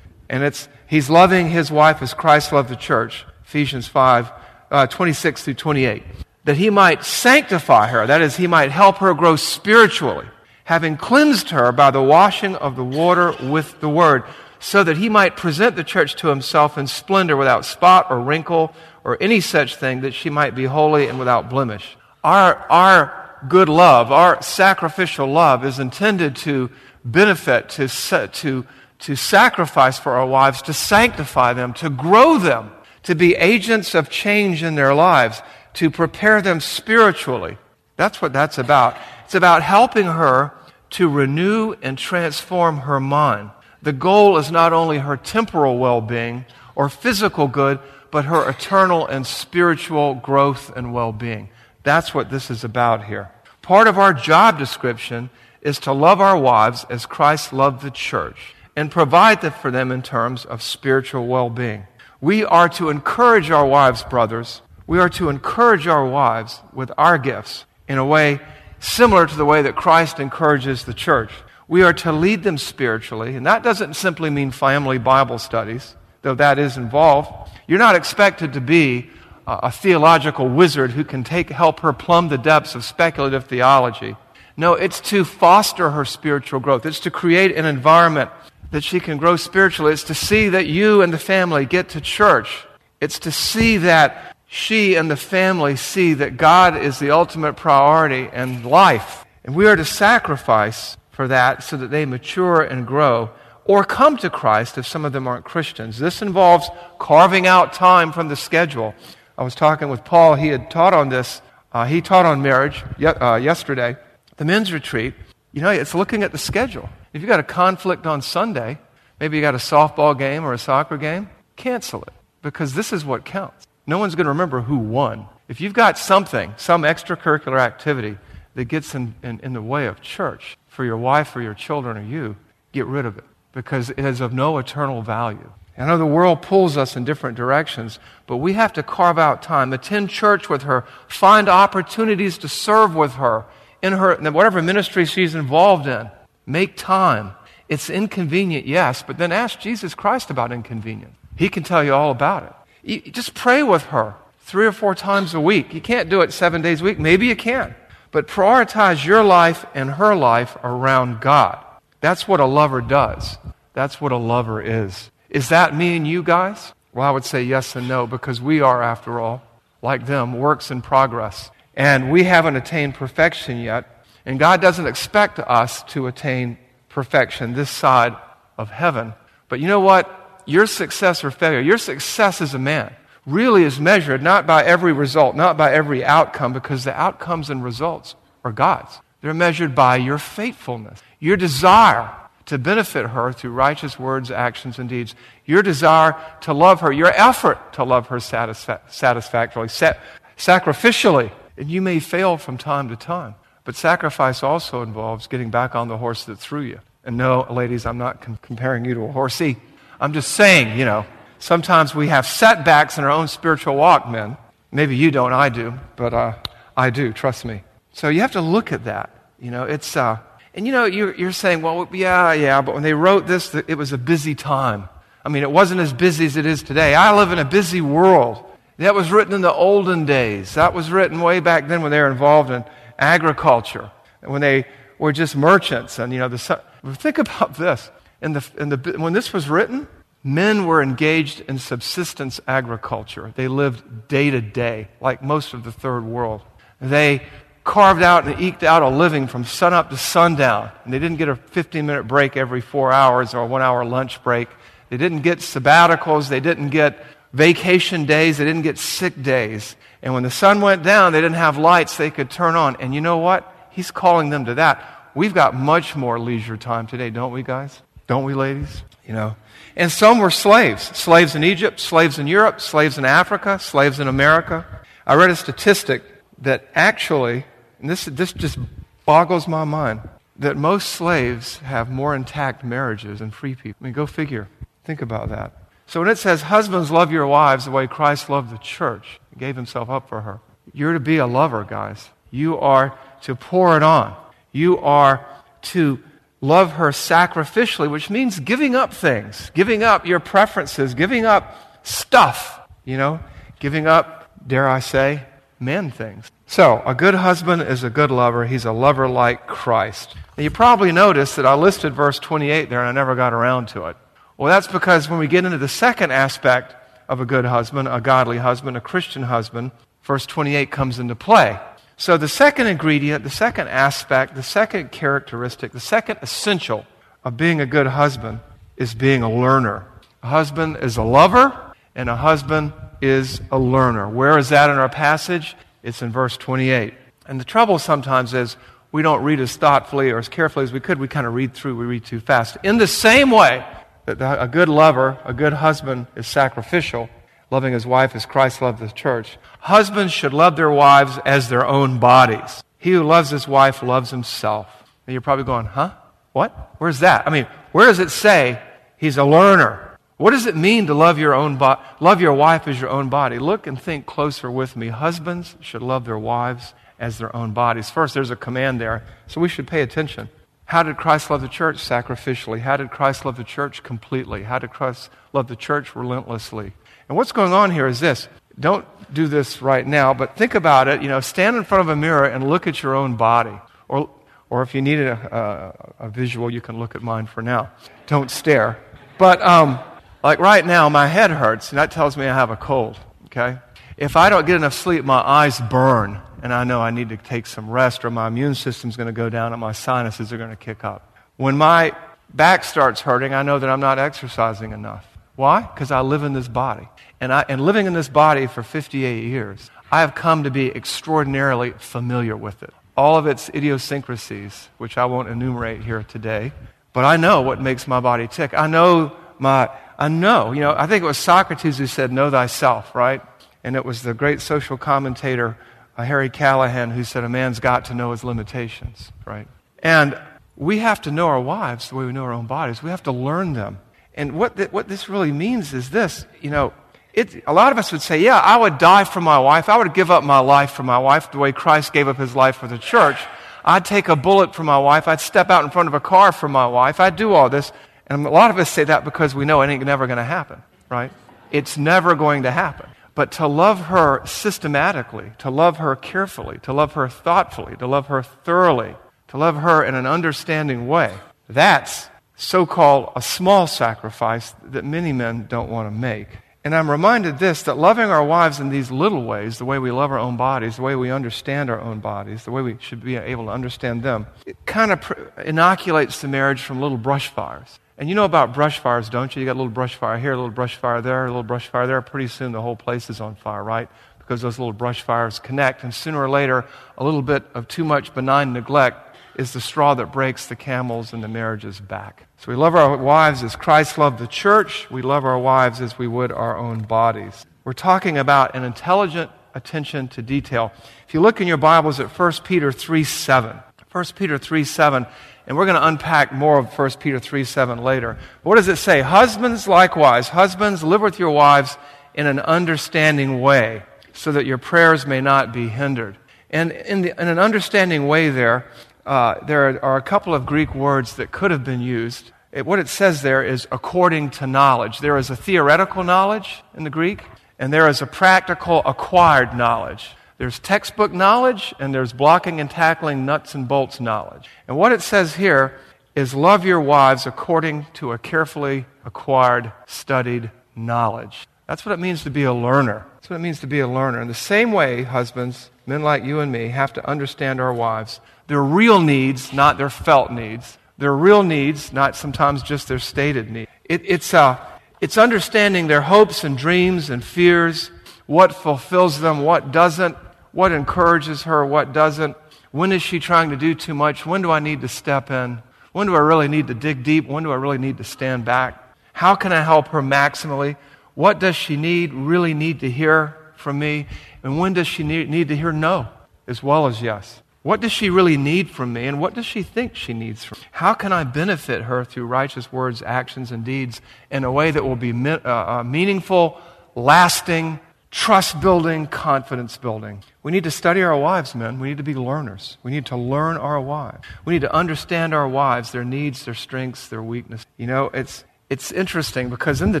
And 0.28 0.44
it's, 0.44 0.68
he's 0.86 1.10
loving 1.10 1.50
his 1.50 1.70
wife 1.70 2.00
as 2.02 2.14
Christ 2.14 2.52
loved 2.52 2.68
the 2.68 2.76
church, 2.76 3.26
Ephesians 3.44 3.88
5, 3.88 4.30
uh, 4.70 4.86
26 4.86 5.42
through 5.42 5.54
28. 5.54 6.04
That 6.50 6.56
he 6.56 6.68
might 6.68 7.04
sanctify 7.04 7.86
her, 7.90 8.08
that 8.08 8.20
is, 8.22 8.36
he 8.36 8.48
might 8.48 8.72
help 8.72 8.96
her 8.96 9.14
grow 9.14 9.36
spiritually 9.36 10.26
having 10.64 10.96
cleansed 10.96 11.50
her 11.50 11.70
by 11.70 11.92
the 11.92 12.02
washing 12.02 12.56
of 12.56 12.74
the 12.74 12.82
water 12.82 13.32
with 13.40 13.78
the 13.78 13.88
word, 13.88 14.24
so 14.58 14.82
that 14.82 14.96
he 14.96 15.08
might 15.08 15.36
present 15.36 15.76
the 15.76 15.84
church 15.84 16.16
to 16.16 16.26
himself 16.26 16.76
in 16.76 16.88
splendor 16.88 17.36
without 17.36 17.64
spot 17.64 18.08
or 18.10 18.18
wrinkle 18.18 18.74
or 19.04 19.16
any 19.20 19.40
such 19.40 19.76
thing, 19.76 20.00
that 20.00 20.12
she 20.12 20.28
might 20.28 20.56
be 20.56 20.64
holy 20.64 21.06
and 21.06 21.20
without 21.20 21.48
blemish. 21.48 21.96
Our, 22.24 22.56
our 22.68 23.30
good 23.48 23.68
love, 23.68 24.10
our 24.10 24.42
sacrificial 24.42 25.28
love, 25.28 25.64
is 25.64 25.78
intended 25.78 26.34
to 26.36 26.68
benefit, 27.04 27.68
to, 27.68 27.86
to, 27.86 28.66
to 28.98 29.14
sacrifice 29.14 30.00
for 30.00 30.14
our 30.14 30.26
wives, 30.26 30.62
to 30.62 30.72
sanctify 30.72 31.52
them, 31.52 31.74
to 31.74 31.90
grow 31.90 32.38
them, 32.38 32.72
to 33.04 33.14
be 33.14 33.36
agents 33.36 33.94
of 33.94 34.10
change 34.10 34.64
in 34.64 34.74
their 34.74 34.92
lives, 34.96 35.42
to 35.74 35.90
prepare 35.90 36.42
them 36.42 36.60
spiritually. 36.60 37.58
That's 37.96 38.22
what 38.22 38.32
that's 38.32 38.58
about. 38.58 38.96
It's 39.24 39.34
about 39.34 39.62
helping 39.62 40.06
her 40.06 40.52
to 40.90 41.08
renew 41.08 41.74
and 41.82 41.96
transform 41.96 42.78
her 42.78 43.00
mind. 43.00 43.50
The 43.82 43.92
goal 43.92 44.36
is 44.38 44.50
not 44.50 44.72
only 44.72 44.98
her 44.98 45.16
temporal 45.16 45.78
well 45.78 46.00
being 46.00 46.44
or 46.74 46.88
physical 46.88 47.48
good, 47.48 47.78
but 48.10 48.24
her 48.24 48.48
eternal 48.48 49.06
and 49.06 49.26
spiritual 49.26 50.14
growth 50.14 50.74
and 50.76 50.92
well 50.92 51.12
being. 51.12 51.48
That's 51.82 52.14
what 52.14 52.30
this 52.30 52.50
is 52.50 52.64
about 52.64 53.04
here. 53.04 53.30
Part 53.62 53.86
of 53.86 53.98
our 53.98 54.12
job 54.12 54.58
description 54.58 55.30
is 55.62 55.78
to 55.80 55.92
love 55.92 56.20
our 56.20 56.38
wives 56.38 56.84
as 56.90 57.06
Christ 57.06 57.52
loved 57.52 57.82
the 57.82 57.90
church 57.90 58.54
and 58.76 58.90
provide 58.90 59.40
for 59.54 59.70
them 59.70 59.92
in 59.92 60.02
terms 60.02 60.44
of 60.44 60.62
spiritual 60.62 61.26
well 61.26 61.50
being. 61.50 61.86
We 62.20 62.44
are 62.44 62.68
to 62.70 62.90
encourage 62.90 63.50
our 63.50 63.66
wives, 63.66 64.02
brothers. 64.02 64.62
We 64.90 64.98
are 64.98 65.08
to 65.10 65.28
encourage 65.28 65.86
our 65.86 66.04
wives 66.04 66.60
with 66.72 66.90
our 66.98 67.16
gifts 67.16 67.64
in 67.86 67.98
a 67.98 68.04
way 68.04 68.40
similar 68.80 69.24
to 69.24 69.36
the 69.36 69.44
way 69.44 69.62
that 69.62 69.76
Christ 69.76 70.18
encourages 70.18 70.82
the 70.82 70.92
church. 70.92 71.30
We 71.68 71.84
are 71.84 71.92
to 71.92 72.10
lead 72.10 72.42
them 72.42 72.58
spiritually, 72.58 73.36
and 73.36 73.46
that 73.46 73.62
doesn't 73.62 73.94
simply 73.94 74.30
mean 74.30 74.50
family 74.50 74.98
Bible 74.98 75.38
studies, 75.38 75.94
though 76.22 76.34
that 76.34 76.58
is 76.58 76.76
involved. 76.76 77.52
You're 77.68 77.78
not 77.78 77.94
expected 77.94 78.54
to 78.54 78.60
be 78.60 79.08
a 79.46 79.70
theological 79.70 80.48
wizard 80.48 80.90
who 80.90 81.04
can 81.04 81.22
take, 81.22 81.50
help 81.50 81.78
her 81.80 81.92
plumb 81.92 82.26
the 82.26 82.36
depths 82.36 82.74
of 82.74 82.84
speculative 82.84 83.44
theology. 83.44 84.16
No, 84.56 84.74
it's 84.74 84.98
to 85.02 85.24
foster 85.24 85.90
her 85.90 86.04
spiritual 86.04 86.58
growth. 86.58 86.84
It's 86.84 86.98
to 87.00 87.12
create 87.12 87.56
an 87.56 87.64
environment 87.64 88.32
that 88.72 88.82
she 88.82 88.98
can 88.98 89.18
grow 89.18 89.36
spiritually. 89.36 89.92
It's 89.92 90.02
to 90.02 90.14
see 90.14 90.48
that 90.48 90.66
you 90.66 91.00
and 91.00 91.12
the 91.12 91.18
family 91.18 91.64
get 91.64 91.90
to 91.90 92.00
church. 92.00 92.66
It's 93.00 93.20
to 93.20 93.30
see 93.30 93.76
that 93.76 94.36
she 94.52 94.96
and 94.96 95.08
the 95.08 95.16
family 95.16 95.76
see 95.76 96.12
that 96.14 96.36
God 96.36 96.76
is 96.76 96.98
the 96.98 97.12
ultimate 97.12 97.52
priority 97.52 98.28
in 98.32 98.64
life. 98.64 99.24
And 99.44 99.54
we 99.54 99.68
are 99.68 99.76
to 99.76 99.84
sacrifice 99.84 100.96
for 101.12 101.28
that 101.28 101.62
so 101.62 101.76
that 101.76 101.92
they 101.92 102.04
mature 102.04 102.60
and 102.60 102.84
grow 102.84 103.30
or 103.64 103.84
come 103.84 104.16
to 104.16 104.28
Christ 104.28 104.76
if 104.76 104.88
some 104.88 105.04
of 105.04 105.12
them 105.12 105.28
aren't 105.28 105.44
Christians. 105.44 106.00
This 106.00 106.20
involves 106.20 106.68
carving 106.98 107.46
out 107.46 107.72
time 107.72 108.10
from 108.10 108.26
the 108.26 108.34
schedule. 108.34 108.92
I 109.38 109.44
was 109.44 109.54
talking 109.54 109.88
with 109.88 110.04
Paul. 110.04 110.34
He 110.34 110.48
had 110.48 110.68
taught 110.68 110.94
on 110.94 111.10
this. 111.10 111.40
Uh, 111.72 111.84
he 111.84 112.00
taught 112.00 112.26
on 112.26 112.42
marriage 112.42 112.82
ye- 112.98 113.06
uh, 113.06 113.36
yesterday, 113.36 113.96
the 114.36 114.44
men's 114.44 114.72
retreat. 114.72 115.14
You 115.52 115.62
know, 115.62 115.70
it's 115.70 115.94
looking 115.94 116.24
at 116.24 116.32
the 116.32 116.38
schedule. 116.38 116.88
If 117.12 117.22
you've 117.22 117.28
got 117.28 117.38
a 117.38 117.44
conflict 117.44 118.04
on 118.04 118.20
Sunday, 118.20 118.80
maybe 119.20 119.36
you 119.36 119.42
got 119.42 119.54
a 119.54 119.58
softball 119.58 120.18
game 120.18 120.44
or 120.44 120.52
a 120.52 120.58
soccer 120.58 120.96
game, 120.96 121.30
cancel 121.54 122.02
it 122.02 122.12
because 122.42 122.74
this 122.74 122.92
is 122.92 123.04
what 123.04 123.24
counts. 123.24 123.68
No 123.90 123.98
one's 123.98 124.14
going 124.14 124.26
to 124.26 124.30
remember 124.30 124.60
who 124.60 124.78
won. 124.78 125.26
If 125.48 125.60
you've 125.60 125.72
got 125.72 125.98
something, 125.98 126.54
some 126.56 126.82
extracurricular 126.84 127.58
activity 127.58 128.18
that 128.54 128.66
gets 128.66 128.94
in, 128.94 129.16
in, 129.20 129.40
in 129.40 129.52
the 129.52 129.60
way 129.60 129.88
of 129.88 130.00
church 130.00 130.56
for 130.68 130.84
your 130.84 130.96
wife 130.96 131.34
or 131.34 131.42
your 131.42 131.54
children 131.54 131.96
or 131.96 132.02
you, 132.02 132.36
get 132.70 132.86
rid 132.86 133.04
of 133.04 133.18
it 133.18 133.24
because 133.50 133.90
it 133.90 133.98
is 133.98 134.20
of 134.20 134.32
no 134.32 134.58
eternal 134.58 135.02
value. 135.02 135.50
I 135.76 135.86
know 135.86 135.98
the 135.98 136.06
world 136.06 136.40
pulls 136.40 136.76
us 136.76 136.94
in 136.94 137.04
different 137.04 137.36
directions, 137.36 137.98
but 138.28 138.36
we 138.36 138.52
have 138.52 138.72
to 138.74 138.84
carve 138.84 139.18
out 139.18 139.42
time, 139.42 139.72
attend 139.72 140.08
church 140.10 140.48
with 140.48 140.62
her, 140.62 140.84
find 141.08 141.48
opportunities 141.48 142.38
to 142.38 142.48
serve 142.48 142.94
with 142.94 143.14
her 143.14 143.44
in 143.82 143.94
her 143.94 144.14
whatever 144.30 144.62
ministry 144.62 145.04
she's 145.04 145.34
involved 145.34 145.88
in. 145.88 146.08
Make 146.46 146.76
time. 146.76 147.32
It's 147.68 147.90
inconvenient, 147.90 148.68
yes, 148.68 149.02
but 149.04 149.18
then 149.18 149.32
ask 149.32 149.58
Jesus 149.58 149.96
Christ 149.96 150.30
about 150.30 150.52
inconvenience. 150.52 151.16
He 151.36 151.48
can 151.48 151.64
tell 151.64 151.82
you 151.82 151.92
all 151.92 152.12
about 152.12 152.44
it. 152.44 152.52
You 152.82 153.00
just 153.00 153.34
pray 153.34 153.62
with 153.62 153.84
her 153.86 154.14
three 154.40 154.66
or 154.66 154.72
four 154.72 154.94
times 154.94 155.34
a 155.34 155.40
week. 155.40 155.74
You 155.74 155.80
can't 155.80 156.08
do 156.08 156.22
it 156.22 156.32
seven 156.32 156.62
days 156.62 156.80
a 156.80 156.84
week. 156.84 156.98
Maybe 156.98 157.26
you 157.26 157.36
can. 157.36 157.74
But 158.10 158.26
prioritize 158.26 159.04
your 159.04 159.22
life 159.22 159.64
and 159.74 159.92
her 159.92 160.14
life 160.16 160.56
around 160.64 161.20
God. 161.20 161.64
That's 162.00 162.26
what 162.26 162.40
a 162.40 162.46
lover 162.46 162.80
does. 162.80 163.38
That's 163.74 164.00
what 164.00 164.12
a 164.12 164.16
lover 164.16 164.60
is. 164.60 165.10
Is 165.28 165.50
that 165.50 165.76
me 165.76 165.96
and 165.96 166.06
you 166.06 166.22
guys? 166.22 166.72
Well, 166.92 167.06
I 167.06 167.12
would 167.12 167.24
say 167.24 167.44
yes 167.44 167.76
and 167.76 167.86
no 167.86 168.06
because 168.06 168.40
we 168.40 168.60
are, 168.60 168.82
after 168.82 169.20
all, 169.20 169.42
like 169.80 170.06
them, 170.06 170.38
works 170.38 170.72
in 170.72 170.82
progress. 170.82 171.50
And 171.76 172.10
we 172.10 172.24
haven't 172.24 172.56
attained 172.56 172.94
perfection 172.96 173.58
yet. 173.58 174.04
And 174.26 174.38
God 174.38 174.60
doesn't 174.60 174.86
expect 174.86 175.38
us 175.38 175.84
to 175.84 176.08
attain 176.08 176.58
perfection 176.88 177.54
this 177.54 177.70
side 177.70 178.16
of 178.58 178.70
heaven. 178.70 179.14
But 179.48 179.60
you 179.60 179.68
know 179.68 179.80
what? 179.80 180.19
Your 180.46 180.66
success 180.66 181.24
or 181.24 181.30
failure, 181.30 181.60
your 181.60 181.78
success 181.78 182.40
as 182.40 182.54
a 182.54 182.58
man, 182.58 182.94
really 183.26 183.64
is 183.64 183.78
measured 183.78 184.22
not 184.22 184.46
by 184.46 184.64
every 184.64 184.92
result, 184.92 185.36
not 185.36 185.56
by 185.56 185.72
every 185.72 186.04
outcome, 186.04 186.52
because 186.52 186.84
the 186.84 186.98
outcomes 186.98 187.50
and 187.50 187.62
results 187.62 188.14
are 188.44 188.52
God's. 188.52 189.00
They're 189.20 189.34
measured 189.34 189.74
by 189.74 189.96
your 189.96 190.18
faithfulness, 190.18 191.00
your 191.18 191.36
desire 191.36 192.10
to 192.46 192.58
benefit 192.58 193.06
her 193.06 193.32
through 193.32 193.52
righteous 193.52 193.98
words, 193.98 194.30
actions, 194.30 194.78
and 194.78 194.88
deeds, 194.88 195.14
your 195.44 195.62
desire 195.62 196.16
to 196.40 196.52
love 196.52 196.80
her, 196.80 196.90
your 196.90 197.12
effort 197.12 197.74
to 197.74 197.84
love 197.84 198.08
her 198.08 198.16
satisfa- 198.16 198.80
satisfactorily, 198.88 199.68
sa- 199.68 199.94
sacrificially. 200.36 201.30
And 201.56 201.70
you 201.70 201.82
may 201.82 202.00
fail 202.00 202.38
from 202.38 202.56
time 202.56 202.88
to 202.88 202.96
time, 202.96 203.34
but 203.64 203.76
sacrifice 203.76 204.42
also 204.42 204.82
involves 204.82 205.26
getting 205.26 205.50
back 205.50 205.74
on 205.74 205.88
the 205.88 205.98
horse 205.98 206.24
that 206.24 206.38
threw 206.38 206.62
you. 206.62 206.80
And 207.04 207.16
no, 207.16 207.46
ladies, 207.50 207.86
I'm 207.86 207.98
not 207.98 208.22
com- 208.22 208.38
comparing 208.42 208.84
you 208.84 208.94
to 208.94 209.02
a 209.02 209.12
horsey. 209.12 209.56
I'm 210.00 210.14
just 210.14 210.32
saying, 210.32 210.78
you 210.78 210.86
know, 210.86 211.04
sometimes 211.38 211.94
we 211.94 212.08
have 212.08 212.26
setbacks 212.26 212.96
in 212.96 213.04
our 213.04 213.10
own 213.10 213.28
spiritual 213.28 213.76
walk, 213.76 214.08
men. 214.08 214.38
Maybe 214.72 214.96
you 214.96 215.10
don't, 215.10 215.32
I 215.32 215.50
do, 215.50 215.74
but 215.96 216.14
uh, 216.14 216.34
I 216.76 216.88
do, 216.90 217.12
trust 217.12 217.44
me. 217.44 217.62
So 217.92 218.08
you 218.08 218.22
have 218.22 218.32
to 218.32 218.40
look 218.40 218.72
at 218.72 218.84
that. 218.84 219.10
You 219.38 219.50
know, 219.50 219.64
it's, 219.64 219.96
uh, 219.96 220.18
and 220.54 220.66
you 220.66 220.72
know, 220.72 220.86
you're, 220.86 221.14
you're 221.14 221.32
saying, 221.32 221.60
well, 221.60 221.86
yeah, 221.92 222.32
yeah, 222.32 222.62
but 222.62 222.74
when 222.74 222.82
they 222.82 222.94
wrote 222.94 223.26
this, 223.26 223.54
it 223.54 223.76
was 223.76 223.92
a 223.92 223.98
busy 223.98 224.34
time. 224.34 224.88
I 225.22 225.28
mean, 225.28 225.42
it 225.42 225.50
wasn't 225.50 225.80
as 225.80 225.92
busy 225.92 226.24
as 226.24 226.36
it 226.36 226.46
is 226.46 226.62
today. 226.62 226.94
I 226.94 227.14
live 227.14 227.30
in 227.30 227.38
a 227.38 227.44
busy 227.44 227.82
world. 227.82 228.44
That 228.78 228.94
was 228.94 229.12
written 229.12 229.34
in 229.34 229.42
the 229.42 229.52
olden 229.52 230.06
days. 230.06 230.54
That 230.54 230.72
was 230.72 230.90
written 230.90 231.20
way 231.20 231.40
back 231.40 231.68
then 231.68 231.82
when 231.82 231.90
they 231.90 232.00
were 232.00 232.10
involved 232.10 232.50
in 232.50 232.64
agriculture, 232.98 233.90
when 234.22 234.40
they 234.40 234.64
were 234.98 235.12
just 235.12 235.36
merchants. 235.36 235.98
And, 235.98 236.10
you 236.10 236.18
know, 236.18 236.28
the, 236.28 236.62
think 236.94 237.18
about 237.18 237.54
this. 237.56 237.90
In 238.22 238.32
the, 238.34 238.46
in 238.58 238.68
the, 238.68 238.94
when 238.98 239.12
this 239.12 239.32
was 239.32 239.48
written, 239.48 239.88
men 240.22 240.66
were 240.66 240.82
engaged 240.82 241.40
in 241.48 241.58
subsistence 241.58 242.40
agriculture. 242.46 243.32
They 243.36 243.48
lived 243.48 244.08
day 244.08 244.30
to 244.30 244.40
day, 244.40 244.88
like 245.00 245.22
most 245.22 245.54
of 245.54 245.64
the 245.64 245.72
third 245.72 246.04
world. 246.04 246.42
They 246.80 247.22
carved 247.64 248.02
out 248.02 248.26
and 248.26 248.40
eked 248.40 248.62
out 248.62 248.82
a 248.82 248.88
living 248.88 249.26
from 249.26 249.44
sunup 249.44 249.90
to 249.90 249.96
sundown. 249.96 250.70
And 250.84 250.92
they 250.92 250.98
didn't 250.98 251.18
get 251.18 251.28
a 251.28 251.36
15 251.36 251.86
minute 251.86 252.04
break 252.04 252.36
every 252.36 252.60
four 252.60 252.92
hours 252.92 253.34
or 253.34 253.42
a 253.42 253.46
one 253.46 253.62
hour 253.62 253.84
lunch 253.84 254.22
break. 254.22 254.48
They 254.88 254.96
didn't 254.96 255.20
get 255.20 255.38
sabbaticals. 255.38 256.28
They 256.28 256.40
didn't 256.40 256.70
get 256.70 257.04
vacation 257.32 258.06
days. 258.06 258.38
They 258.38 258.44
didn't 258.44 258.62
get 258.62 258.78
sick 258.78 259.22
days. 259.22 259.76
And 260.02 260.14
when 260.14 260.22
the 260.22 260.30
sun 260.30 260.60
went 260.60 260.82
down, 260.82 261.12
they 261.12 261.20
didn't 261.20 261.36
have 261.36 261.58
lights 261.58 261.96
they 261.96 262.10
could 262.10 262.30
turn 262.30 262.56
on. 262.56 262.76
And 262.80 262.94
you 262.94 263.00
know 263.00 263.18
what? 263.18 263.54
He's 263.70 263.90
calling 263.90 264.30
them 264.30 264.46
to 264.46 264.54
that. 264.54 264.84
We've 265.14 265.34
got 265.34 265.54
much 265.54 265.94
more 265.94 266.18
leisure 266.18 266.56
time 266.56 266.86
today, 266.86 267.10
don't 267.10 267.32
we, 267.32 267.42
guys? 267.42 267.82
Don't 268.10 268.24
we, 268.24 268.34
ladies? 268.34 268.82
You 269.06 269.12
know. 269.12 269.36
And 269.76 269.92
some 269.92 270.18
were 270.18 270.32
slaves. 270.32 270.82
Slaves 270.98 271.36
in 271.36 271.44
Egypt, 271.44 271.78
slaves 271.78 272.18
in 272.18 272.26
Europe, 272.26 272.60
slaves 272.60 272.98
in 272.98 273.04
Africa, 273.04 273.60
slaves 273.60 274.00
in 274.00 274.08
America. 274.08 274.66
I 275.06 275.14
read 275.14 275.30
a 275.30 275.36
statistic 275.36 276.02
that 276.38 276.68
actually, 276.74 277.44
and 277.78 277.88
this, 277.88 278.06
this 278.06 278.32
just 278.32 278.58
boggles 279.06 279.46
my 279.46 279.62
mind, 279.62 280.00
that 280.40 280.56
most 280.56 280.88
slaves 280.88 281.58
have 281.58 281.88
more 281.88 282.16
intact 282.16 282.64
marriages 282.64 283.20
than 283.20 283.30
free 283.30 283.54
people. 283.54 283.78
I 283.80 283.84
mean, 283.84 283.92
go 283.92 284.06
figure. 284.06 284.48
Think 284.82 285.02
about 285.02 285.28
that. 285.28 285.52
So 285.86 286.00
when 286.00 286.08
it 286.08 286.18
says, 286.18 286.42
Husbands, 286.42 286.90
love 286.90 287.12
your 287.12 287.28
wives 287.28 287.66
the 287.66 287.70
way 287.70 287.86
Christ 287.86 288.28
loved 288.28 288.52
the 288.52 288.58
church, 288.58 289.20
gave 289.38 289.54
himself 289.54 289.88
up 289.88 290.08
for 290.08 290.22
her, 290.22 290.40
you're 290.72 290.94
to 290.94 290.98
be 290.98 291.18
a 291.18 291.28
lover, 291.28 291.62
guys. 291.62 292.10
You 292.32 292.58
are 292.58 292.98
to 293.22 293.36
pour 293.36 293.76
it 293.76 293.84
on. 293.84 294.16
You 294.50 294.78
are 294.78 295.24
to 295.62 296.02
love 296.40 296.72
her 296.72 296.88
sacrificially, 296.88 297.90
which 297.90 298.10
means 298.10 298.40
giving 298.40 298.74
up 298.74 298.92
things, 298.92 299.50
giving 299.54 299.82
up 299.82 300.06
your 300.06 300.20
preferences, 300.20 300.94
giving 300.94 301.26
up 301.26 301.54
stuff, 301.82 302.60
you 302.84 302.96
know, 302.96 303.20
giving 303.58 303.86
up, 303.86 304.30
dare 304.46 304.68
I 304.68 304.80
say, 304.80 305.22
men 305.58 305.90
things. 305.90 306.30
So, 306.46 306.82
a 306.84 306.94
good 306.94 307.14
husband 307.14 307.62
is 307.62 307.84
a 307.84 307.90
good 307.90 308.10
lover. 308.10 308.46
He's 308.46 308.64
a 308.64 308.72
lover 308.72 309.08
like 309.08 309.46
Christ. 309.46 310.16
Now, 310.36 310.42
you 310.42 310.50
probably 310.50 310.90
noticed 310.90 311.36
that 311.36 311.46
I 311.46 311.54
listed 311.54 311.94
verse 311.94 312.18
28 312.18 312.68
there 312.70 312.80
and 312.80 312.88
I 312.88 312.92
never 312.92 313.14
got 313.14 313.32
around 313.32 313.68
to 313.68 313.86
it. 313.86 313.96
Well, 314.36 314.50
that's 314.50 314.66
because 314.66 315.08
when 315.08 315.18
we 315.18 315.28
get 315.28 315.44
into 315.44 315.58
the 315.58 315.68
second 315.68 316.10
aspect 316.10 316.74
of 317.08 317.20
a 317.20 317.26
good 317.26 317.44
husband, 317.44 317.88
a 317.88 318.00
godly 318.00 318.38
husband, 318.38 318.76
a 318.76 318.80
Christian 318.80 319.24
husband, 319.24 319.70
verse 320.02 320.26
28 320.26 320.70
comes 320.70 320.98
into 320.98 321.14
play. 321.14 321.60
So, 322.00 322.16
the 322.16 322.28
second 322.28 322.66
ingredient, 322.66 323.24
the 323.24 323.28
second 323.28 323.68
aspect, 323.68 324.34
the 324.34 324.42
second 324.42 324.90
characteristic, 324.90 325.72
the 325.72 325.80
second 325.80 326.18
essential 326.22 326.86
of 327.24 327.36
being 327.36 327.60
a 327.60 327.66
good 327.66 327.86
husband 327.86 328.40
is 328.78 328.94
being 328.94 329.22
a 329.22 329.30
learner. 329.30 329.84
A 330.22 330.28
husband 330.28 330.78
is 330.78 330.96
a 330.96 331.02
lover, 331.02 331.74
and 331.94 332.08
a 332.08 332.16
husband 332.16 332.72
is 333.02 333.42
a 333.52 333.58
learner. 333.58 334.08
Where 334.08 334.38
is 334.38 334.48
that 334.48 334.70
in 334.70 334.76
our 334.76 334.88
passage? 334.88 335.54
It's 335.82 336.00
in 336.00 336.10
verse 336.10 336.38
28. 336.38 336.94
And 337.26 337.38
the 337.38 337.44
trouble 337.44 337.78
sometimes 337.78 338.32
is 338.32 338.56
we 338.92 339.02
don't 339.02 339.22
read 339.22 339.38
as 339.38 339.54
thoughtfully 339.58 340.10
or 340.10 340.16
as 340.16 340.30
carefully 340.30 340.62
as 340.62 340.72
we 340.72 340.80
could. 340.80 340.98
We 340.98 341.06
kind 341.06 341.26
of 341.26 341.34
read 341.34 341.52
through, 341.52 341.76
we 341.76 341.84
read 341.84 342.06
too 342.06 342.20
fast. 342.20 342.56
In 342.62 342.78
the 342.78 342.86
same 342.86 343.30
way 343.30 343.62
that 344.06 344.42
a 344.42 344.48
good 344.48 344.70
lover, 344.70 345.18
a 345.26 345.34
good 345.34 345.52
husband, 345.52 346.06
is 346.16 346.26
sacrificial, 346.26 347.10
loving 347.50 347.72
his 347.72 347.86
wife 347.86 348.14
as 348.14 348.26
Christ 348.26 348.62
loved 348.62 348.78
the 348.78 348.88
church, 348.88 349.38
husbands 349.60 350.12
should 350.12 350.32
love 350.32 350.56
their 350.56 350.70
wives 350.70 351.18
as 351.24 351.48
their 351.48 351.66
own 351.66 351.98
bodies. 351.98 352.62
He 352.78 352.92
who 352.92 353.02
loves 353.02 353.30
his 353.30 353.46
wife 353.46 353.82
loves 353.82 354.10
himself. 354.10 354.66
And 355.06 355.12
you're 355.12 355.20
probably 355.20 355.44
going, 355.44 355.66
huh? 355.66 355.92
What? 356.32 356.74
Where's 356.78 357.00
that? 357.00 357.26
I 357.26 357.30
mean, 357.30 357.46
where 357.72 357.86
does 357.86 357.98
it 357.98 358.10
say 358.10 358.62
he's 358.96 359.18
a 359.18 359.24
learner? 359.24 359.98
What 360.16 360.30
does 360.30 360.46
it 360.46 360.56
mean 360.56 360.86
to 360.86 360.94
love 360.94 361.18
your 361.18 361.34
own 361.34 361.56
bo- 361.56 361.78
love 361.98 362.20
your 362.20 362.34
wife 362.34 362.68
as 362.68 362.80
your 362.80 362.90
own 362.90 363.08
body? 363.08 363.38
Look 363.38 363.66
and 363.66 363.80
think 363.80 364.06
closer 364.06 364.50
with 364.50 364.76
me. 364.76 364.88
Husbands 364.88 365.56
should 365.60 365.82
love 365.82 366.04
their 366.04 366.18
wives 366.18 366.74
as 366.98 367.18
their 367.18 367.34
own 367.34 367.52
bodies. 367.52 367.90
First, 367.90 368.14
there's 368.14 368.30
a 368.30 368.36
command 368.36 368.80
there, 368.80 369.02
so 369.26 369.40
we 369.40 369.48
should 369.48 369.66
pay 369.66 369.80
attention. 369.80 370.28
How 370.70 370.84
did 370.84 370.96
Christ 370.96 371.30
love 371.30 371.40
the 371.40 371.48
church? 371.48 371.78
Sacrificially. 371.78 372.60
How 372.60 372.76
did 372.76 372.92
Christ 372.92 373.24
love 373.24 373.36
the 373.36 373.42
church? 373.42 373.82
Completely. 373.82 374.44
How 374.44 374.60
did 374.60 374.70
Christ 374.70 375.10
love 375.32 375.48
the 375.48 375.56
church? 375.56 375.96
Relentlessly. 375.96 376.74
And 377.08 377.18
what's 377.18 377.32
going 377.32 377.52
on 377.52 377.72
here 377.72 377.88
is 377.88 377.98
this. 377.98 378.28
Don't 378.56 378.86
do 379.12 379.26
this 379.26 379.60
right 379.62 379.84
now, 379.84 380.14
but 380.14 380.36
think 380.36 380.54
about 380.54 380.86
it. 380.86 381.02
You 381.02 381.08
know, 381.08 381.18
stand 381.18 381.56
in 381.56 381.64
front 381.64 381.80
of 381.80 381.88
a 381.88 381.96
mirror 381.96 382.24
and 382.24 382.48
look 382.48 382.68
at 382.68 382.84
your 382.84 382.94
own 382.94 383.16
body. 383.16 383.58
Or, 383.88 384.10
or 384.48 384.62
if 384.62 384.72
you 384.72 384.80
need 384.80 385.00
a, 385.00 385.74
a, 385.98 386.06
a 386.06 386.08
visual, 386.08 386.48
you 386.48 386.60
can 386.60 386.78
look 386.78 386.94
at 386.94 387.02
mine 387.02 387.26
for 387.26 387.42
now. 387.42 387.72
Don't 388.06 388.30
stare. 388.30 388.78
But, 389.18 389.42
um, 389.42 389.80
like 390.22 390.38
right 390.38 390.64
now, 390.64 390.88
my 390.88 391.08
head 391.08 391.32
hurts, 391.32 391.70
and 391.70 391.78
that 391.80 391.90
tells 391.90 392.16
me 392.16 392.26
I 392.26 392.34
have 392.34 392.50
a 392.50 392.56
cold, 392.56 392.96
okay? 393.24 393.58
If 393.96 394.14
I 394.14 394.30
don't 394.30 394.46
get 394.46 394.54
enough 394.54 394.74
sleep, 394.74 395.04
my 395.04 395.20
eyes 395.20 395.60
burn, 395.68 396.20
and 396.42 396.52
I 396.52 396.64
know 396.64 396.80
I 396.80 396.90
need 396.90 397.08
to 397.10 397.16
take 397.16 397.46
some 397.46 397.70
rest, 397.70 398.04
or 398.04 398.10
my 398.10 398.26
immune 398.26 398.54
system's 398.54 398.96
going 398.96 399.06
to 399.06 399.12
go 399.12 399.28
down 399.28 399.52
and 399.52 399.60
my 399.60 399.72
sinuses 399.72 400.32
are 400.32 400.38
going 400.38 400.50
to 400.50 400.56
kick 400.56 400.84
up. 400.84 401.16
When 401.36 401.56
my 401.56 401.94
back 402.34 402.64
starts 402.64 403.00
hurting, 403.00 403.34
I 403.34 403.42
know 403.42 403.58
that 403.58 403.68
I'm 403.68 403.80
not 403.80 403.98
exercising 403.98 404.72
enough. 404.72 405.06
Why? 405.36 405.62
Because 405.62 405.90
I 405.90 406.00
live 406.00 406.22
in 406.22 406.32
this 406.32 406.48
body. 406.48 406.88
And, 407.20 407.32
I, 407.32 407.44
and 407.48 407.60
living 407.60 407.86
in 407.86 407.92
this 407.92 408.08
body 408.08 408.46
for 408.46 408.62
58 408.62 409.24
years, 409.24 409.70
I 409.90 410.00
have 410.00 410.14
come 410.14 410.44
to 410.44 410.50
be 410.50 410.68
extraordinarily 410.74 411.72
familiar 411.72 412.36
with 412.36 412.62
it. 412.62 412.72
All 412.96 413.16
of 413.16 413.26
its 413.26 413.48
idiosyncrasies, 413.50 414.68
which 414.78 414.98
I 414.98 415.06
won't 415.06 415.28
enumerate 415.28 415.82
here 415.82 416.02
today, 416.02 416.52
but 416.92 417.04
I 417.04 417.16
know 417.16 417.42
what 417.42 417.60
makes 417.60 417.86
my 417.86 418.00
body 418.00 418.28
tick. 418.28 418.52
I 418.52 418.66
know 418.66 419.16
my 419.38 419.70
a 420.00 420.08
know. 420.08 420.52
You 420.52 420.60
know, 420.60 420.74
I 420.76 420.86
think 420.86 421.04
it 421.04 421.06
was 421.06 421.18
Socrates 421.18 421.78
who 421.78 421.86
said, 421.86 422.10
Know 422.10 422.30
thyself, 422.30 422.94
right? 422.94 423.22
And 423.62 423.76
it 423.76 423.84
was 423.84 424.02
the 424.02 424.14
great 424.14 424.40
social 424.40 424.78
commentator, 424.78 425.56
Harry 426.04 426.30
Callahan, 426.30 426.90
who 426.90 427.04
said, 427.04 427.24
A 427.24 427.28
man's 427.28 427.60
got 427.60 427.86
to 427.86 427.94
know 427.94 428.10
his 428.12 428.24
limitations, 428.24 429.12
right? 429.24 429.46
And 429.82 430.20
we 430.56 430.78
have 430.78 431.00
to 431.02 431.10
know 431.10 431.26
our 431.28 431.40
wives 431.40 431.88
the 431.88 431.94
way 431.96 432.04
we 432.04 432.12
know 432.12 432.24
our 432.24 432.32
own 432.32 432.46
bodies. 432.46 432.82
We 432.82 432.90
have 432.90 433.02
to 433.04 433.12
learn 433.12 433.54
them. 433.54 433.78
And 434.14 434.32
what, 434.32 434.56
th- 434.56 434.72
what 434.72 434.88
this 434.88 435.08
really 435.08 435.32
means 435.32 435.72
is 435.72 435.90
this 435.90 436.26
you 436.40 436.50
know, 436.50 436.72
it, 437.12 437.42
a 437.46 437.52
lot 437.52 437.72
of 437.72 437.78
us 437.78 437.92
would 437.92 438.02
say, 438.02 438.20
Yeah, 438.20 438.38
I 438.38 438.56
would 438.56 438.78
die 438.78 439.04
for 439.04 439.20
my 439.20 439.38
wife. 439.38 439.68
I 439.68 439.78
would 439.78 439.94
give 439.94 440.10
up 440.10 440.22
my 440.22 440.38
life 440.38 440.72
for 440.72 440.82
my 440.82 440.98
wife 440.98 441.32
the 441.32 441.38
way 441.38 441.52
Christ 441.52 441.92
gave 441.92 442.08
up 442.08 442.16
his 442.16 442.36
life 442.36 442.56
for 442.56 442.68
the 442.68 442.78
church. 442.78 443.18
I'd 443.64 443.84
take 443.84 444.08
a 444.08 444.16
bullet 444.16 444.54
for 444.54 444.64
my 444.64 444.78
wife. 444.78 445.08
I'd 445.08 445.20
step 445.20 445.50
out 445.50 445.64
in 445.64 445.70
front 445.70 445.88
of 445.88 445.94
a 445.94 446.00
car 446.00 446.32
for 446.32 446.48
my 446.48 446.66
wife. 446.66 447.00
I'd 447.00 447.16
do 447.16 447.32
all 447.32 447.50
this. 447.50 447.72
And 448.06 448.26
a 448.26 448.30
lot 448.30 448.50
of 448.50 448.58
us 448.58 448.70
say 448.70 448.84
that 448.84 449.04
because 449.04 449.34
we 449.34 449.44
know 449.44 449.60
it 449.62 449.68
ain't 449.68 449.84
never 449.84 450.06
going 450.06 450.16
to 450.16 450.24
happen, 450.24 450.62
right? 450.88 451.12
It's 451.50 451.76
never 451.76 452.14
going 452.14 452.44
to 452.44 452.50
happen. 452.50 452.88
But 453.14 453.32
to 453.32 453.46
love 453.46 453.86
her 453.86 454.24
systematically, 454.26 455.32
to 455.38 455.50
love 455.50 455.78
her 455.78 455.96
carefully, 455.96 456.58
to 456.62 456.72
love 456.72 456.92
her 456.92 457.08
thoughtfully, 457.08 457.76
to 457.76 457.86
love 457.86 458.06
her 458.06 458.22
thoroughly, 458.22 458.94
to 459.28 459.38
love 459.38 459.56
her 459.56 459.84
in 459.84 459.94
an 459.94 460.06
understanding 460.06 460.86
way, 460.88 461.14
that's 461.48 462.08
so 462.36 462.64
called 462.64 463.12
a 463.16 463.22
small 463.22 463.66
sacrifice 463.66 464.54
that 464.62 464.84
many 464.84 465.12
men 465.12 465.46
don't 465.48 465.70
want 465.70 465.86
to 465.86 465.90
make. 465.90 466.28
And 466.62 466.74
I'm 466.74 466.90
reminded 466.90 467.38
this 467.38 467.62
that 467.62 467.78
loving 467.78 468.10
our 468.10 468.24
wives 468.24 468.60
in 468.60 468.68
these 468.68 468.90
little 468.90 469.24
ways, 469.24 469.58
the 469.58 469.64
way 469.64 469.78
we 469.78 469.90
love 469.90 470.10
our 470.10 470.18
own 470.18 470.36
bodies, 470.36 470.76
the 470.76 470.82
way 470.82 470.94
we 470.94 471.10
understand 471.10 471.70
our 471.70 471.80
own 471.80 472.00
bodies, 472.00 472.44
the 472.44 472.50
way 472.50 472.60
we 472.60 472.76
should 472.80 473.02
be 473.02 473.16
able 473.16 473.46
to 473.46 473.50
understand 473.50 474.02
them, 474.02 474.26
it 474.44 474.56
kind 474.66 474.92
of 474.92 475.12
inoculates 475.44 476.20
the 476.20 476.28
marriage 476.28 476.60
from 476.60 476.80
little 476.80 476.98
brush 476.98 477.28
fires. 477.28 477.78
And 478.00 478.08
you 478.08 478.14
know 478.14 478.24
about 478.24 478.54
brush 478.54 478.78
fires, 478.78 479.10
don't 479.10 479.36
you? 479.36 479.40
You 479.40 479.46
got 479.46 479.52
a 479.52 479.60
little 479.60 479.68
brush 479.68 479.94
fire 479.94 480.18
here, 480.18 480.32
a 480.32 480.36
little 480.36 480.50
brush 480.50 480.74
fire 480.76 481.02
there, 481.02 481.26
a 481.26 481.28
little 481.28 481.42
brush 481.42 481.68
fire 481.68 481.86
there. 481.86 482.00
Pretty 482.00 482.28
soon 482.28 482.50
the 482.50 482.62
whole 482.62 482.74
place 482.74 483.10
is 483.10 483.20
on 483.20 483.34
fire, 483.34 483.62
right? 483.62 483.90
Because 484.18 484.40
those 484.40 484.58
little 484.58 484.72
brush 484.72 485.02
fires 485.02 485.38
connect. 485.38 485.84
And 485.84 485.92
sooner 485.92 486.18
or 486.18 486.30
later, 486.30 486.64
a 486.96 487.04
little 487.04 487.20
bit 487.20 487.44
of 487.52 487.68
too 487.68 487.84
much 487.84 488.14
benign 488.14 488.54
neglect 488.54 489.14
is 489.36 489.52
the 489.52 489.60
straw 489.60 489.92
that 489.92 490.14
breaks 490.14 490.46
the 490.46 490.56
camel's 490.56 491.12
and 491.12 491.22
the 491.22 491.28
marriage's 491.28 491.78
back. 491.78 492.26
So 492.38 492.50
we 492.50 492.56
love 492.56 492.74
our 492.74 492.96
wives 492.96 493.42
as 493.42 493.54
Christ 493.54 493.98
loved 493.98 494.18
the 494.18 494.26
church. 494.26 494.90
We 494.90 495.02
love 495.02 495.26
our 495.26 495.38
wives 495.38 495.82
as 495.82 495.98
we 495.98 496.08
would 496.08 496.32
our 496.32 496.56
own 496.56 496.78
bodies. 496.78 497.44
We're 497.64 497.74
talking 497.74 498.16
about 498.16 498.56
an 498.56 498.64
intelligent 498.64 499.30
attention 499.54 500.08
to 500.08 500.22
detail. 500.22 500.72
If 501.06 501.12
you 501.12 501.20
look 501.20 501.42
in 501.42 501.46
your 501.46 501.58
Bibles 501.58 502.00
at 502.00 502.18
1 502.18 502.32
Peter 502.44 502.72
3 502.72 503.04
7, 503.04 503.60
1 503.92 504.04
Peter 504.14 504.38
3 504.38 504.64
7 504.64 505.06
and 505.50 505.56
we're 505.56 505.66
going 505.66 505.74
to 505.74 505.88
unpack 505.88 506.32
more 506.32 506.58
of 506.60 506.78
1 506.78 506.90
Peter 507.00 507.18
3 507.18 507.42
7 507.42 507.82
later. 507.82 508.16
What 508.44 508.54
does 508.54 508.68
it 508.68 508.76
say? 508.76 509.00
Husbands, 509.00 509.66
likewise, 509.66 510.28
husbands, 510.28 510.84
live 510.84 511.00
with 511.00 511.18
your 511.18 511.32
wives 511.32 511.76
in 512.14 512.28
an 512.28 512.38
understanding 512.38 513.40
way, 513.40 513.82
so 514.12 514.30
that 514.30 514.46
your 514.46 514.58
prayers 514.58 515.08
may 515.08 515.20
not 515.20 515.52
be 515.52 515.66
hindered. 515.66 516.16
And 516.50 516.70
in, 516.70 517.02
the, 517.02 517.20
in 517.20 517.26
an 517.26 517.40
understanding 517.40 518.06
way, 518.06 518.30
there, 518.30 518.70
uh, 519.04 519.44
there 519.44 519.84
are 519.84 519.96
a 519.96 520.02
couple 520.02 520.36
of 520.36 520.46
Greek 520.46 520.72
words 520.72 521.16
that 521.16 521.32
could 521.32 521.50
have 521.50 521.64
been 521.64 521.80
used. 521.80 522.30
It, 522.52 522.64
what 522.64 522.78
it 522.78 522.86
says 522.86 523.22
there 523.22 523.42
is 523.42 523.66
according 523.72 524.30
to 524.30 524.46
knowledge. 524.46 525.00
There 525.00 525.16
is 525.16 525.30
a 525.30 525.36
theoretical 525.36 526.04
knowledge 526.04 526.62
in 526.76 526.84
the 526.84 526.90
Greek, 526.90 527.24
and 527.58 527.72
there 527.72 527.88
is 527.88 528.00
a 528.00 528.06
practical 528.06 528.82
acquired 528.86 529.56
knowledge. 529.56 530.10
There's 530.40 530.58
textbook 530.58 531.12
knowledge, 531.12 531.74
and 531.78 531.94
there's 531.94 532.14
blocking 532.14 532.60
and 532.60 532.70
tackling 532.70 533.26
nuts 533.26 533.54
and 533.54 533.68
bolts 533.68 534.00
knowledge. 534.00 534.48
And 534.66 534.78
what 534.78 534.90
it 534.90 535.02
says 535.02 535.36
here 535.36 535.78
is 536.16 536.34
love 536.34 536.64
your 536.64 536.80
wives 536.80 537.26
according 537.26 537.86
to 537.94 538.12
a 538.12 538.18
carefully 538.18 538.86
acquired, 539.04 539.70
studied 539.86 540.50
knowledge. 540.74 541.46
That's 541.66 541.84
what 541.84 541.92
it 541.92 542.00
means 542.00 542.24
to 542.24 542.30
be 542.30 542.44
a 542.44 542.54
learner. 542.54 543.04
That's 543.16 543.28
what 543.28 543.36
it 543.36 543.40
means 543.40 543.60
to 543.60 543.66
be 543.66 543.80
a 543.80 543.86
learner. 543.86 544.22
In 544.22 544.28
the 544.28 544.34
same 544.34 544.72
way, 544.72 545.02
husbands, 545.02 545.70
men 545.84 546.02
like 546.02 546.24
you 546.24 546.40
and 546.40 546.50
me, 546.50 546.68
have 546.68 546.94
to 546.94 547.06
understand 547.06 547.60
our 547.60 547.74
wives, 547.74 548.20
their 548.46 548.62
real 548.62 548.98
needs, 548.98 549.52
not 549.52 549.76
their 549.76 549.90
felt 549.90 550.32
needs 550.32 550.78
their 551.00 551.16
real 551.16 551.42
needs, 551.42 551.92
not 551.92 552.14
sometimes 552.14 552.62
just 552.62 552.86
their 552.86 552.98
stated 552.98 553.50
needs. 553.50 553.70
It, 553.84 554.02
it's, 554.04 554.34
uh, 554.34 554.58
it's 555.00 555.16
understanding 555.16 555.88
their 555.88 556.02
hopes 556.02 556.44
and 556.44 556.56
dreams 556.56 557.08
and 557.08 557.24
fears, 557.24 557.90
what 558.26 558.54
fulfills 558.54 559.20
them, 559.20 559.40
what 559.42 559.72
doesn't, 559.72 560.16
what 560.52 560.72
encourages 560.72 561.42
her, 561.42 561.64
what 561.64 561.92
doesn't. 561.92 562.36
When 562.72 562.92
is 562.92 563.02
she 563.02 563.18
trying 563.18 563.50
to 563.50 563.56
do 563.56 563.74
too 563.74 563.94
much? 563.94 564.24
When 564.26 564.42
do 564.42 564.50
I 564.50 564.60
need 564.60 564.80
to 564.82 564.88
step 564.88 565.30
in? 565.30 565.62
When 565.92 566.06
do 566.06 566.14
I 566.14 566.20
really 566.20 566.48
need 566.48 566.68
to 566.68 566.74
dig 566.74 567.02
deep? 567.02 567.26
When 567.26 567.42
do 567.42 567.50
I 567.50 567.56
really 567.56 567.78
need 567.78 567.98
to 567.98 568.04
stand 568.04 568.44
back? 568.44 568.96
How 569.12 569.34
can 569.34 569.52
I 569.52 569.62
help 569.62 569.88
her 569.88 570.02
maximally? 570.02 570.76
What 571.14 571.40
does 571.40 571.56
she 571.56 571.76
need, 571.76 572.12
really 572.14 572.54
need 572.54 572.80
to 572.80 572.90
hear 572.90 573.36
from 573.56 573.78
me? 573.78 574.06
And 574.42 574.58
when 574.58 574.72
does 574.72 574.86
she 574.86 575.02
need, 575.02 575.28
need 575.28 575.48
to 575.48 575.56
hear 575.56 575.72
no 575.72 576.08
as 576.46 576.62
well 576.62 576.86
as 576.86 577.02
yes? 577.02 577.42
What 577.62 577.80
does 577.80 577.92
she 577.92 578.08
really 578.08 578.38
need 578.38 578.70
from 578.70 578.94
me, 578.94 579.06
and 579.06 579.20
what 579.20 579.34
does 579.34 579.44
she 579.44 579.62
think 579.62 579.94
she 579.94 580.14
needs 580.14 580.44
from 580.44 580.60
me? 580.60 580.66
How 580.72 580.94
can 580.94 581.12
I 581.12 581.24
benefit 581.24 581.82
her 581.82 582.06
through 582.06 582.24
righteous 582.24 582.72
words, 582.72 583.02
actions, 583.02 583.52
and 583.52 583.62
deeds 583.62 584.00
in 584.30 584.44
a 584.44 584.52
way 584.52 584.70
that 584.70 584.82
will 584.82 584.96
be 584.96 585.12
uh, 585.12 585.38
uh, 585.44 585.82
meaningful, 585.84 586.58
lasting, 586.94 587.78
trust 588.10 588.60
building, 588.60 589.06
confidence 589.06 589.76
building? 589.76 590.22
We 590.42 590.52
need 590.52 590.64
to 590.64 590.70
study 590.70 591.02
our 591.02 591.16
wives, 591.16 591.54
men. 591.54 591.80
We 591.80 591.88
need 591.88 591.98
to 591.98 592.02
be 592.02 592.14
learners. 592.14 592.78
We 592.82 592.90
need 592.90 593.06
to 593.06 593.16
learn 593.16 593.56
our 593.56 593.80
wives. 593.80 594.26
We 594.44 594.54
need 594.54 594.62
to 594.62 594.74
understand 594.74 595.34
our 595.34 595.48
wives, 595.48 595.92
their 595.92 596.04
needs, 596.04 596.44
their 596.44 596.54
strengths, 596.54 597.08
their 597.08 597.22
weaknesses. 597.22 597.66
You 597.76 597.86
know, 597.86 598.10
it's, 598.12 598.44
it's 598.68 598.92
interesting 598.92 599.50
because 599.50 599.82
in 599.82 599.92
the 599.92 600.00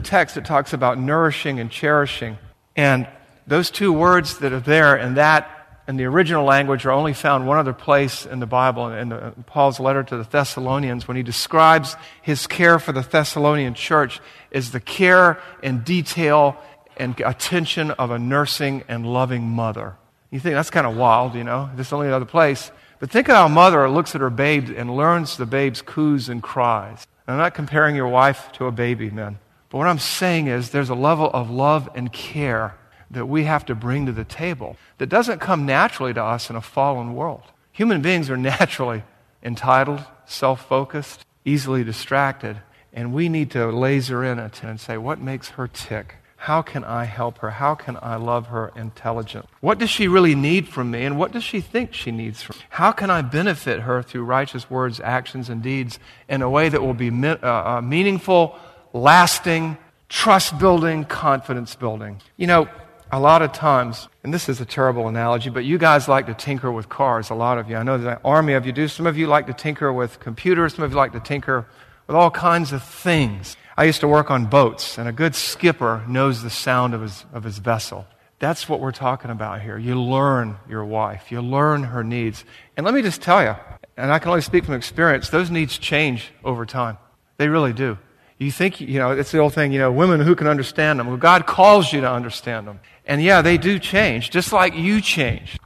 text 0.00 0.36
it 0.36 0.44
talks 0.44 0.72
about 0.72 0.98
nourishing 0.98 1.60
and 1.60 1.70
cherishing. 1.70 2.38
And 2.76 3.06
those 3.46 3.70
two 3.70 3.92
words 3.92 4.38
that 4.38 4.52
are 4.52 4.60
there 4.60 4.96
in 4.96 5.14
that 5.14 5.56
in 5.90 5.96
the 5.96 6.04
original 6.04 6.44
language 6.44 6.86
are 6.86 6.92
only 6.92 7.12
found 7.12 7.48
one 7.48 7.58
other 7.58 7.72
place 7.72 8.24
in 8.24 8.38
the 8.38 8.46
Bible, 8.46 8.92
in 8.92 9.08
the, 9.08 9.34
Paul's 9.46 9.80
letter 9.80 10.04
to 10.04 10.16
the 10.16 10.22
Thessalonians, 10.22 11.08
when 11.08 11.16
he 11.16 11.24
describes 11.24 11.96
his 12.22 12.46
care 12.46 12.78
for 12.78 12.92
the 12.92 13.00
Thessalonian 13.00 13.74
church 13.74 14.20
is 14.52 14.70
the 14.70 14.78
care 14.78 15.40
and 15.64 15.84
detail 15.84 16.56
and 16.96 17.18
attention 17.20 17.90
of 17.92 18.10
a 18.10 18.18
nursing 18.18 18.84
and 18.88 19.06
loving 19.06 19.42
mother. 19.48 19.96
You 20.30 20.40
think 20.40 20.54
that's 20.54 20.70
kind 20.70 20.86
of 20.86 20.96
wild, 20.96 21.34
you 21.34 21.44
know? 21.44 21.70
This 21.74 21.88
is 21.88 21.92
only 21.92 22.06
another 22.06 22.24
place. 22.24 22.70
But 23.00 23.10
think 23.10 23.28
of 23.28 23.34
how 23.34 23.46
a 23.46 23.48
mother 23.48 23.88
looks 23.88 24.14
at 24.14 24.20
her 24.20 24.30
babe 24.30 24.70
and 24.76 24.94
learns 24.94 25.36
the 25.36 25.46
babe's 25.46 25.82
coos 25.82 26.28
and 26.28 26.42
cries. 26.42 27.06
I'm 27.26 27.38
not 27.38 27.54
comparing 27.54 27.96
your 27.96 28.08
wife 28.08 28.50
to 28.52 28.66
a 28.66 28.72
baby, 28.72 29.10
men. 29.10 29.38
But 29.70 29.78
what 29.78 29.86
I'm 29.86 29.98
saying 29.98 30.48
is 30.48 30.70
there's 30.70 30.90
a 30.90 30.94
level 30.94 31.30
of 31.32 31.50
love 31.50 31.88
and 31.94 32.12
care 32.12 32.76
that 33.10 33.26
we 33.26 33.44
have 33.44 33.64
to 33.66 33.74
bring 33.74 34.06
to 34.06 34.12
the 34.12 34.24
table 34.24 34.76
that 34.98 35.08
doesn't 35.08 35.40
come 35.40 35.66
naturally 35.66 36.12
to 36.14 36.22
us 36.22 36.50
in 36.50 36.56
a 36.56 36.60
fallen 36.60 37.14
world. 37.14 37.42
Human 37.72 38.02
beings 38.02 38.30
are 38.30 38.36
naturally 38.36 39.02
entitled, 39.42 40.04
self 40.26 40.66
focused, 40.66 41.24
easily 41.44 41.84
distracted, 41.84 42.60
and 42.92 43.12
we 43.12 43.28
need 43.28 43.50
to 43.52 43.66
laser 43.66 44.24
in 44.24 44.38
it 44.38 44.62
and 44.62 44.80
say, 44.80 44.96
what 44.96 45.20
makes 45.20 45.50
her 45.50 45.68
tick? 45.68 46.16
How 46.44 46.62
can 46.62 46.84
I 46.84 47.04
help 47.04 47.36
her? 47.38 47.50
How 47.50 47.74
can 47.74 47.98
I 48.00 48.16
love 48.16 48.46
her 48.46 48.72
intelligently? 48.74 49.50
What 49.60 49.78
does 49.78 49.90
she 49.90 50.08
really 50.08 50.34
need 50.34 50.68
from 50.68 50.90
me, 50.90 51.04
and 51.04 51.18
what 51.18 51.32
does 51.32 51.44
she 51.44 51.60
think 51.60 51.92
she 51.92 52.10
needs 52.10 52.40
from 52.40 52.56
me? 52.56 52.62
How 52.70 52.92
can 52.92 53.10
I 53.10 53.20
benefit 53.20 53.80
her 53.80 54.02
through 54.02 54.24
righteous 54.24 54.70
words, 54.70 55.00
actions, 55.00 55.50
and 55.50 55.62
deeds 55.62 55.98
in 56.30 56.40
a 56.40 56.48
way 56.48 56.70
that 56.70 56.80
will 56.80 56.94
be 56.94 57.10
uh, 57.10 57.36
uh, 57.42 57.82
meaningful, 57.84 58.58
lasting, 58.94 59.76
trust 60.08 60.58
building, 60.58 61.04
confidence 61.04 61.74
building? 61.74 62.22
You 62.38 62.46
know, 62.46 62.68
a 63.12 63.20
lot 63.20 63.42
of 63.42 63.52
times, 63.52 64.08
and 64.24 64.32
this 64.32 64.48
is 64.48 64.62
a 64.62 64.64
terrible 64.64 65.08
analogy, 65.08 65.50
but 65.50 65.66
you 65.66 65.76
guys 65.76 66.08
like 66.08 66.24
to 66.24 66.34
tinker 66.34 66.72
with 66.72 66.88
cars, 66.88 67.28
a 67.28 67.34
lot 67.34 67.58
of 67.58 67.68
you. 67.68 67.76
I 67.76 67.82
know 67.82 67.98
the 67.98 68.18
army 68.24 68.54
of 68.54 68.64
you 68.64 68.72
do. 68.72 68.88
Some 68.88 69.06
of 69.06 69.18
you 69.18 69.26
like 69.26 69.46
to 69.48 69.52
tinker 69.52 69.92
with 69.92 70.20
computers, 70.20 70.74
some 70.74 70.86
of 70.86 70.90
you 70.90 70.96
like 70.96 71.12
to 71.12 71.20
tinker 71.20 71.66
with 72.06 72.16
all 72.16 72.30
kinds 72.30 72.72
of 72.72 72.82
things. 72.82 73.58
I 73.76 73.84
used 73.84 74.00
to 74.00 74.08
work 74.08 74.30
on 74.30 74.46
boats, 74.46 74.98
and 74.98 75.08
a 75.08 75.12
good 75.12 75.34
skipper 75.34 76.04
knows 76.08 76.42
the 76.42 76.50
sound 76.50 76.94
of 76.94 77.02
his, 77.02 77.24
of 77.32 77.44
his 77.44 77.58
vessel. 77.58 78.06
That's 78.38 78.68
what 78.68 78.80
we're 78.80 78.92
talking 78.92 79.30
about 79.30 79.60
here. 79.60 79.78
You 79.78 80.00
learn 80.00 80.56
your 80.68 80.84
wife, 80.84 81.30
you 81.30 81.40
learn 81.40 81.84
her 81.84 82.02
needs. 82.02 82.44
And 82.76 82.84
let 82.84 82.94
me 82.94 83.02
just 83.02 83.20
tell 83.20 83.42
you, 83.42 83.54
and 83.96 84.10
I 84.10 84.18
can 84.18 84.30
only 84.30 84.40
speak 84.40 84.64
from 84.64 84.74
experience, 84.74 85.28
those 85.28 85.50
needs 85.50 85.76
change 85.78 86.32
over 86.42 86.64
time. 86.64 86.96
They 87.36 87.48
really 87.48 87.72
do. 87.72 87.98
You 88.38 88.50
think, 88.50 88.80
you 88.80 88.98
know, 88.98 89.10
it's 89.10 89.30
the 89.30 89.38
old 89.38 89.52
thing, 89.52 89.72
you 89.72 89.78
know, 89.78 89.92
women 89.92 90.20
who 90.20 90.34
can 90.34 90.46
understand 90.46 90.98
them. 90.98 91.06
Well, 91.06 91.18
God 91.18 91.46
calls 91.46 91.92
you 91.92 92.00
to 92.00 92.10
understand 92.10 92.66
them. 92.66 92.80
And 93.04 93.22
yeah, 93.22 93.42
they 93.42 93.58
do 93.58 93.78
change, 93.78 94.30
just 94.30 94.52
like 94.52 94.74
you 94.74 95.02
change. 95.02 95.58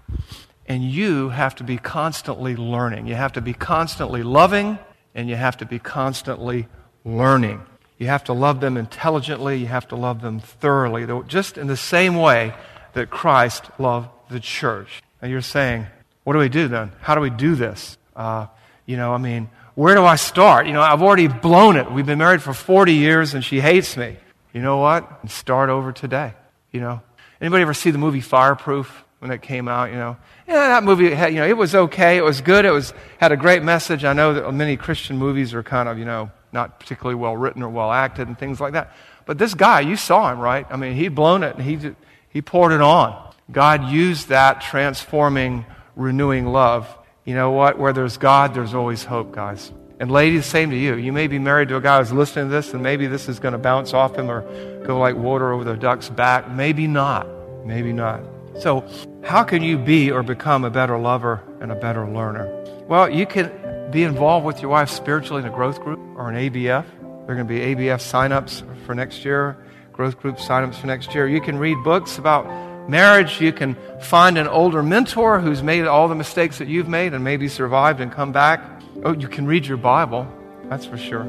And 0.66 0.82
you 0.82 1.28
have 1.28 1.54
to 1.56 1.64
be 1.64 1.76
constantly 1.76 2.56
learning. 2.56 3.06
You 3.06 3.14
have 3.14 3.32
to 3.34 3.40
be 3.40 3.52
constantly 3.52 4.24
loving, 4.24 4.78
and 5.14 5.28
you 5.28 5.36
have 5.36 5.58
to 5.58 5.66
be 5.66 5.78
constantly 5.78 6.66
learning. 7.04 7.60
You 7.98 8.08
have 8.08 8.24
to 8.24 8.32
love 8.32 8.60
them 8.60 8.76
intelligently, 8.76 9.58
you 9.58 9.66
have 9.66 9.88
to 9.88 9.96
love 9.96 10.20
them 10.20 10.40
thoroughly, 10.40 11.06
just 11.26 11.58
in 11.58 11.66
the 11.66 11.76
same 11.76 12.16
way 12.16 12.52
that 12.94 13.10
Christ 13.10 13.64
loved 13.78 14.08
the 14.28 14.40
church. 14.40 15.02
And 15.22 15.30
you're 15.30 15.40
saying, 15.40 15.86
what 16.24 16.32
do 16.32 16.38
we 16.38 16.48
do 16.48 16.68
then? 16.68 16.92
How 17.00 17.14
do 17.14 17.20
we 17.20 17.30
do 17.30 17.54
this? 17.54 17.96
Uh, 18.16 18.46
you 18.86 18.96
know, 18.96 19.12
I 19.12 19.18
mean, 19.18 19.48
where 19.74 19.94
do 19.94 20.04
I 20.04 20.16
start? 20.16 20.66
You 20.66 20.72
know, 20.72 20.82
I've 20.82 21.02
already 21.02 21.28
blown 21.28 21.76
it. 21.76 21.90
We've 21.90 22.06
been 22.06 22.18
married 22.18 22.42
for 22.42 22.52
40 22.52 22.94
years 22.94 23.34
and 23.34 23.44
she 23.44 23.60
hates 23.60 23.96
me. 23.96 24.16
You 24.52 24.60
know 24.60 24.78
what? 24.78 25.30
Start 25.30 25.70
over 25.70 25.92
today. 25.92 26.34
You 26.70 26.80
know, 26.80 27.00
Anybody 27.44 27.60
ever 27.60 27.74
see 27.74 27.90
the 27.90 27.98
movie 27.98 28.22
Fireproof 28.22 29.04
when 29.18 29.30
it 29.30 29.42
came 29.42 29.68
out? 29.68 29.90
You 29.90 29.96
know, 29.96 30.16
yeah, 30.48 30.68
that 30.68 30.82
movie 30.82 31.04
you 31.04 31.10
know, 31.14 31.46
it 31.46 31.56
was 31.56 31.74
okay. 31.74 32.16
It 32.16 32.24
was 32.24 32.40
good. 32.40 32.64
It 32.64 32.70
was 32.70 32.94
had 33.18 33.32
a 33.32 33.36
great 33.36 33.62
message. 33.62 34.02
I 34.02 34.14
know 34.14 34.32
that 34.32 34.52
many 34.52 34.78
Christian 34.78 35.18
movies 35.18 35.52
are 35.52 35.62
kind 35.62 35.86
of, 35.86 35.98
you 35.98 36.06
know, 36.06 36.30
not 36.54 36.80
particularly 36.80 37.16
well 37.16 37.36
written 37.36 37.62
or 37.62 37.68
well 37.68 37.92
acted 37.92 38.28
and 38.28 38.38
things 38.38 38.60
like 38.60 38.72
that. 38.72 38.92
But 39.26 39.36
this 39.36 39.52
guy, 39.52 39.80
you 39.80 39.96
saw 39.96 40.32
him, 40.32 40.38
right? 40.38 40.66
I 40.70 40.76
mean, 40.76 40.94
he'd 40.94 41.14
blown 41.14 41.42
it 41.42 41.56
and 41.56 41.64
he 41.64 41.94
he 42.30 42.40
poured 42.40 42.72
it 42.72 42.80
on. 42.80 43.32
God 43.50 43.90
used 43.90 44.28
that 44.28 44.62
transforming, 44.62 45.66
renewing 45.96 46.46
love. 46.46 46.88
You 47.24 47.34
know 47.34 47.50
what? 47.50 47.78
Where 47.78 47.92
there's 47.92 48.16
God, 48.16 48.54
there's 48.54 48.74
always 48.74 49.04
hope, 49.04 49.32
guys. 49.32 49.70
And 50.00 50.10
ladies, 50.10 50.46
same 50.46 50.70
to 50.70 50.76
you. 50.76 50.96
You 50.96 51.12
may 51.12 51.26
be 51.26 51.38
married 51.38 51.68
to 51.68 51.76
a 51.76 51.80
guy 51.80 51.98
who's 51.98 52.12
listening 52.12 52.46
to 52.46 52.50
this, 52.50 52.72
and 52.74 52.82
maybe 52.82 53.06
this 53.06 53.28
is 53.28 53.38
going 53.38 53.52
to 53.52 53.58
bounce 53.58 53.94
off 53.94 54.16
him 54.16 54.30
or 54.30 54.42
go 54.84 54.98
like 54.98 55.14
water 55.14 55.52
over 55.52 55.64
the 55.64 55.76
duck's 55.76 56.08
back. 56.08 56.50
Maybe 56.50 56.86
not. 56.86 57.26
Maybe 57.64 57.92
not. 57.92 58.22
So, 58.58 58.84
how 59.22 59.42
can 59.42 59.62
you 59.62 59.78
be 59.78 60.10
or 60.10 60.22
become 60.22 60.64
a 60.64 60.70
better 60.70 60.98
lover 60.98 61.42
and 61.60 61.72
a 61.72 61.74
better 61.74 62.06
learner? 62.08 62.46
Well, 62.88 63.08
you 63.08 63.26
can 63.26 63.90
be 63.90 64.02
involved 64.02 64.44
with 64.44 64.60
your 64.60 64.70
wife 64.70 64.90
spiritually 64.90 65.42
in 65.42 65.48
a 65.48 65.54
growth 65.54 65.80
group 65.80 66.00
or 66.24 66.30
an 66.30 66.36
ABF. 66.36 66.84
There 67.00 67.34
are 67.34 67.34
going 67.34 67.46
to 67.46 67.54
be 67.54 67.60
ABF 67.60 68.00
signups 68.00 68.64
for 68.86 68.94
next 68.94 69.26
year, 69.26 69.58
growth 69.92 70.18
group 70.18 70.38
signups 70.38 70.76
for 70.76 70.86
next 70.86 71.14
year. 71.14 71.28
You 71.28 71.40
can 71.40 71.58
read 71.58 71.76
books 71.84 72.16
about 72.16 72.46
marriage. 72.88 73.42
You 73.42 73.52
can 73.52 73.76
find 74.00 74.38
an 74.38 74.48
older 74.48 74.82
mentor 74.82 75.38
who's 75.38 75.62
made 75.62 75.84
all 75.84 76.08
the 76.08 76.14
mistakes 76.14 76.58
that 76.58 76.68
you've 76.68 76.88
made 76.88 77.12
and 77.12 77.22
maybe 77.22 77.46
survived 77.48 78.00
and 78.00 78.10
come 78.10 78.32
back. 78.32 78.62
Oh, 79.04 79.12
you 79.12 79.28
can 79.28 79.46
read 79.46 79.66
your 79.66 79.76
Bible, 79.76 80.26
that's 80.70 80.86
for 80.86 80.96
sure. 80.96 81.24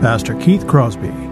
Pastor 0.00 0.34
Keith 0.34 0.66
Crosby 0.66 1.31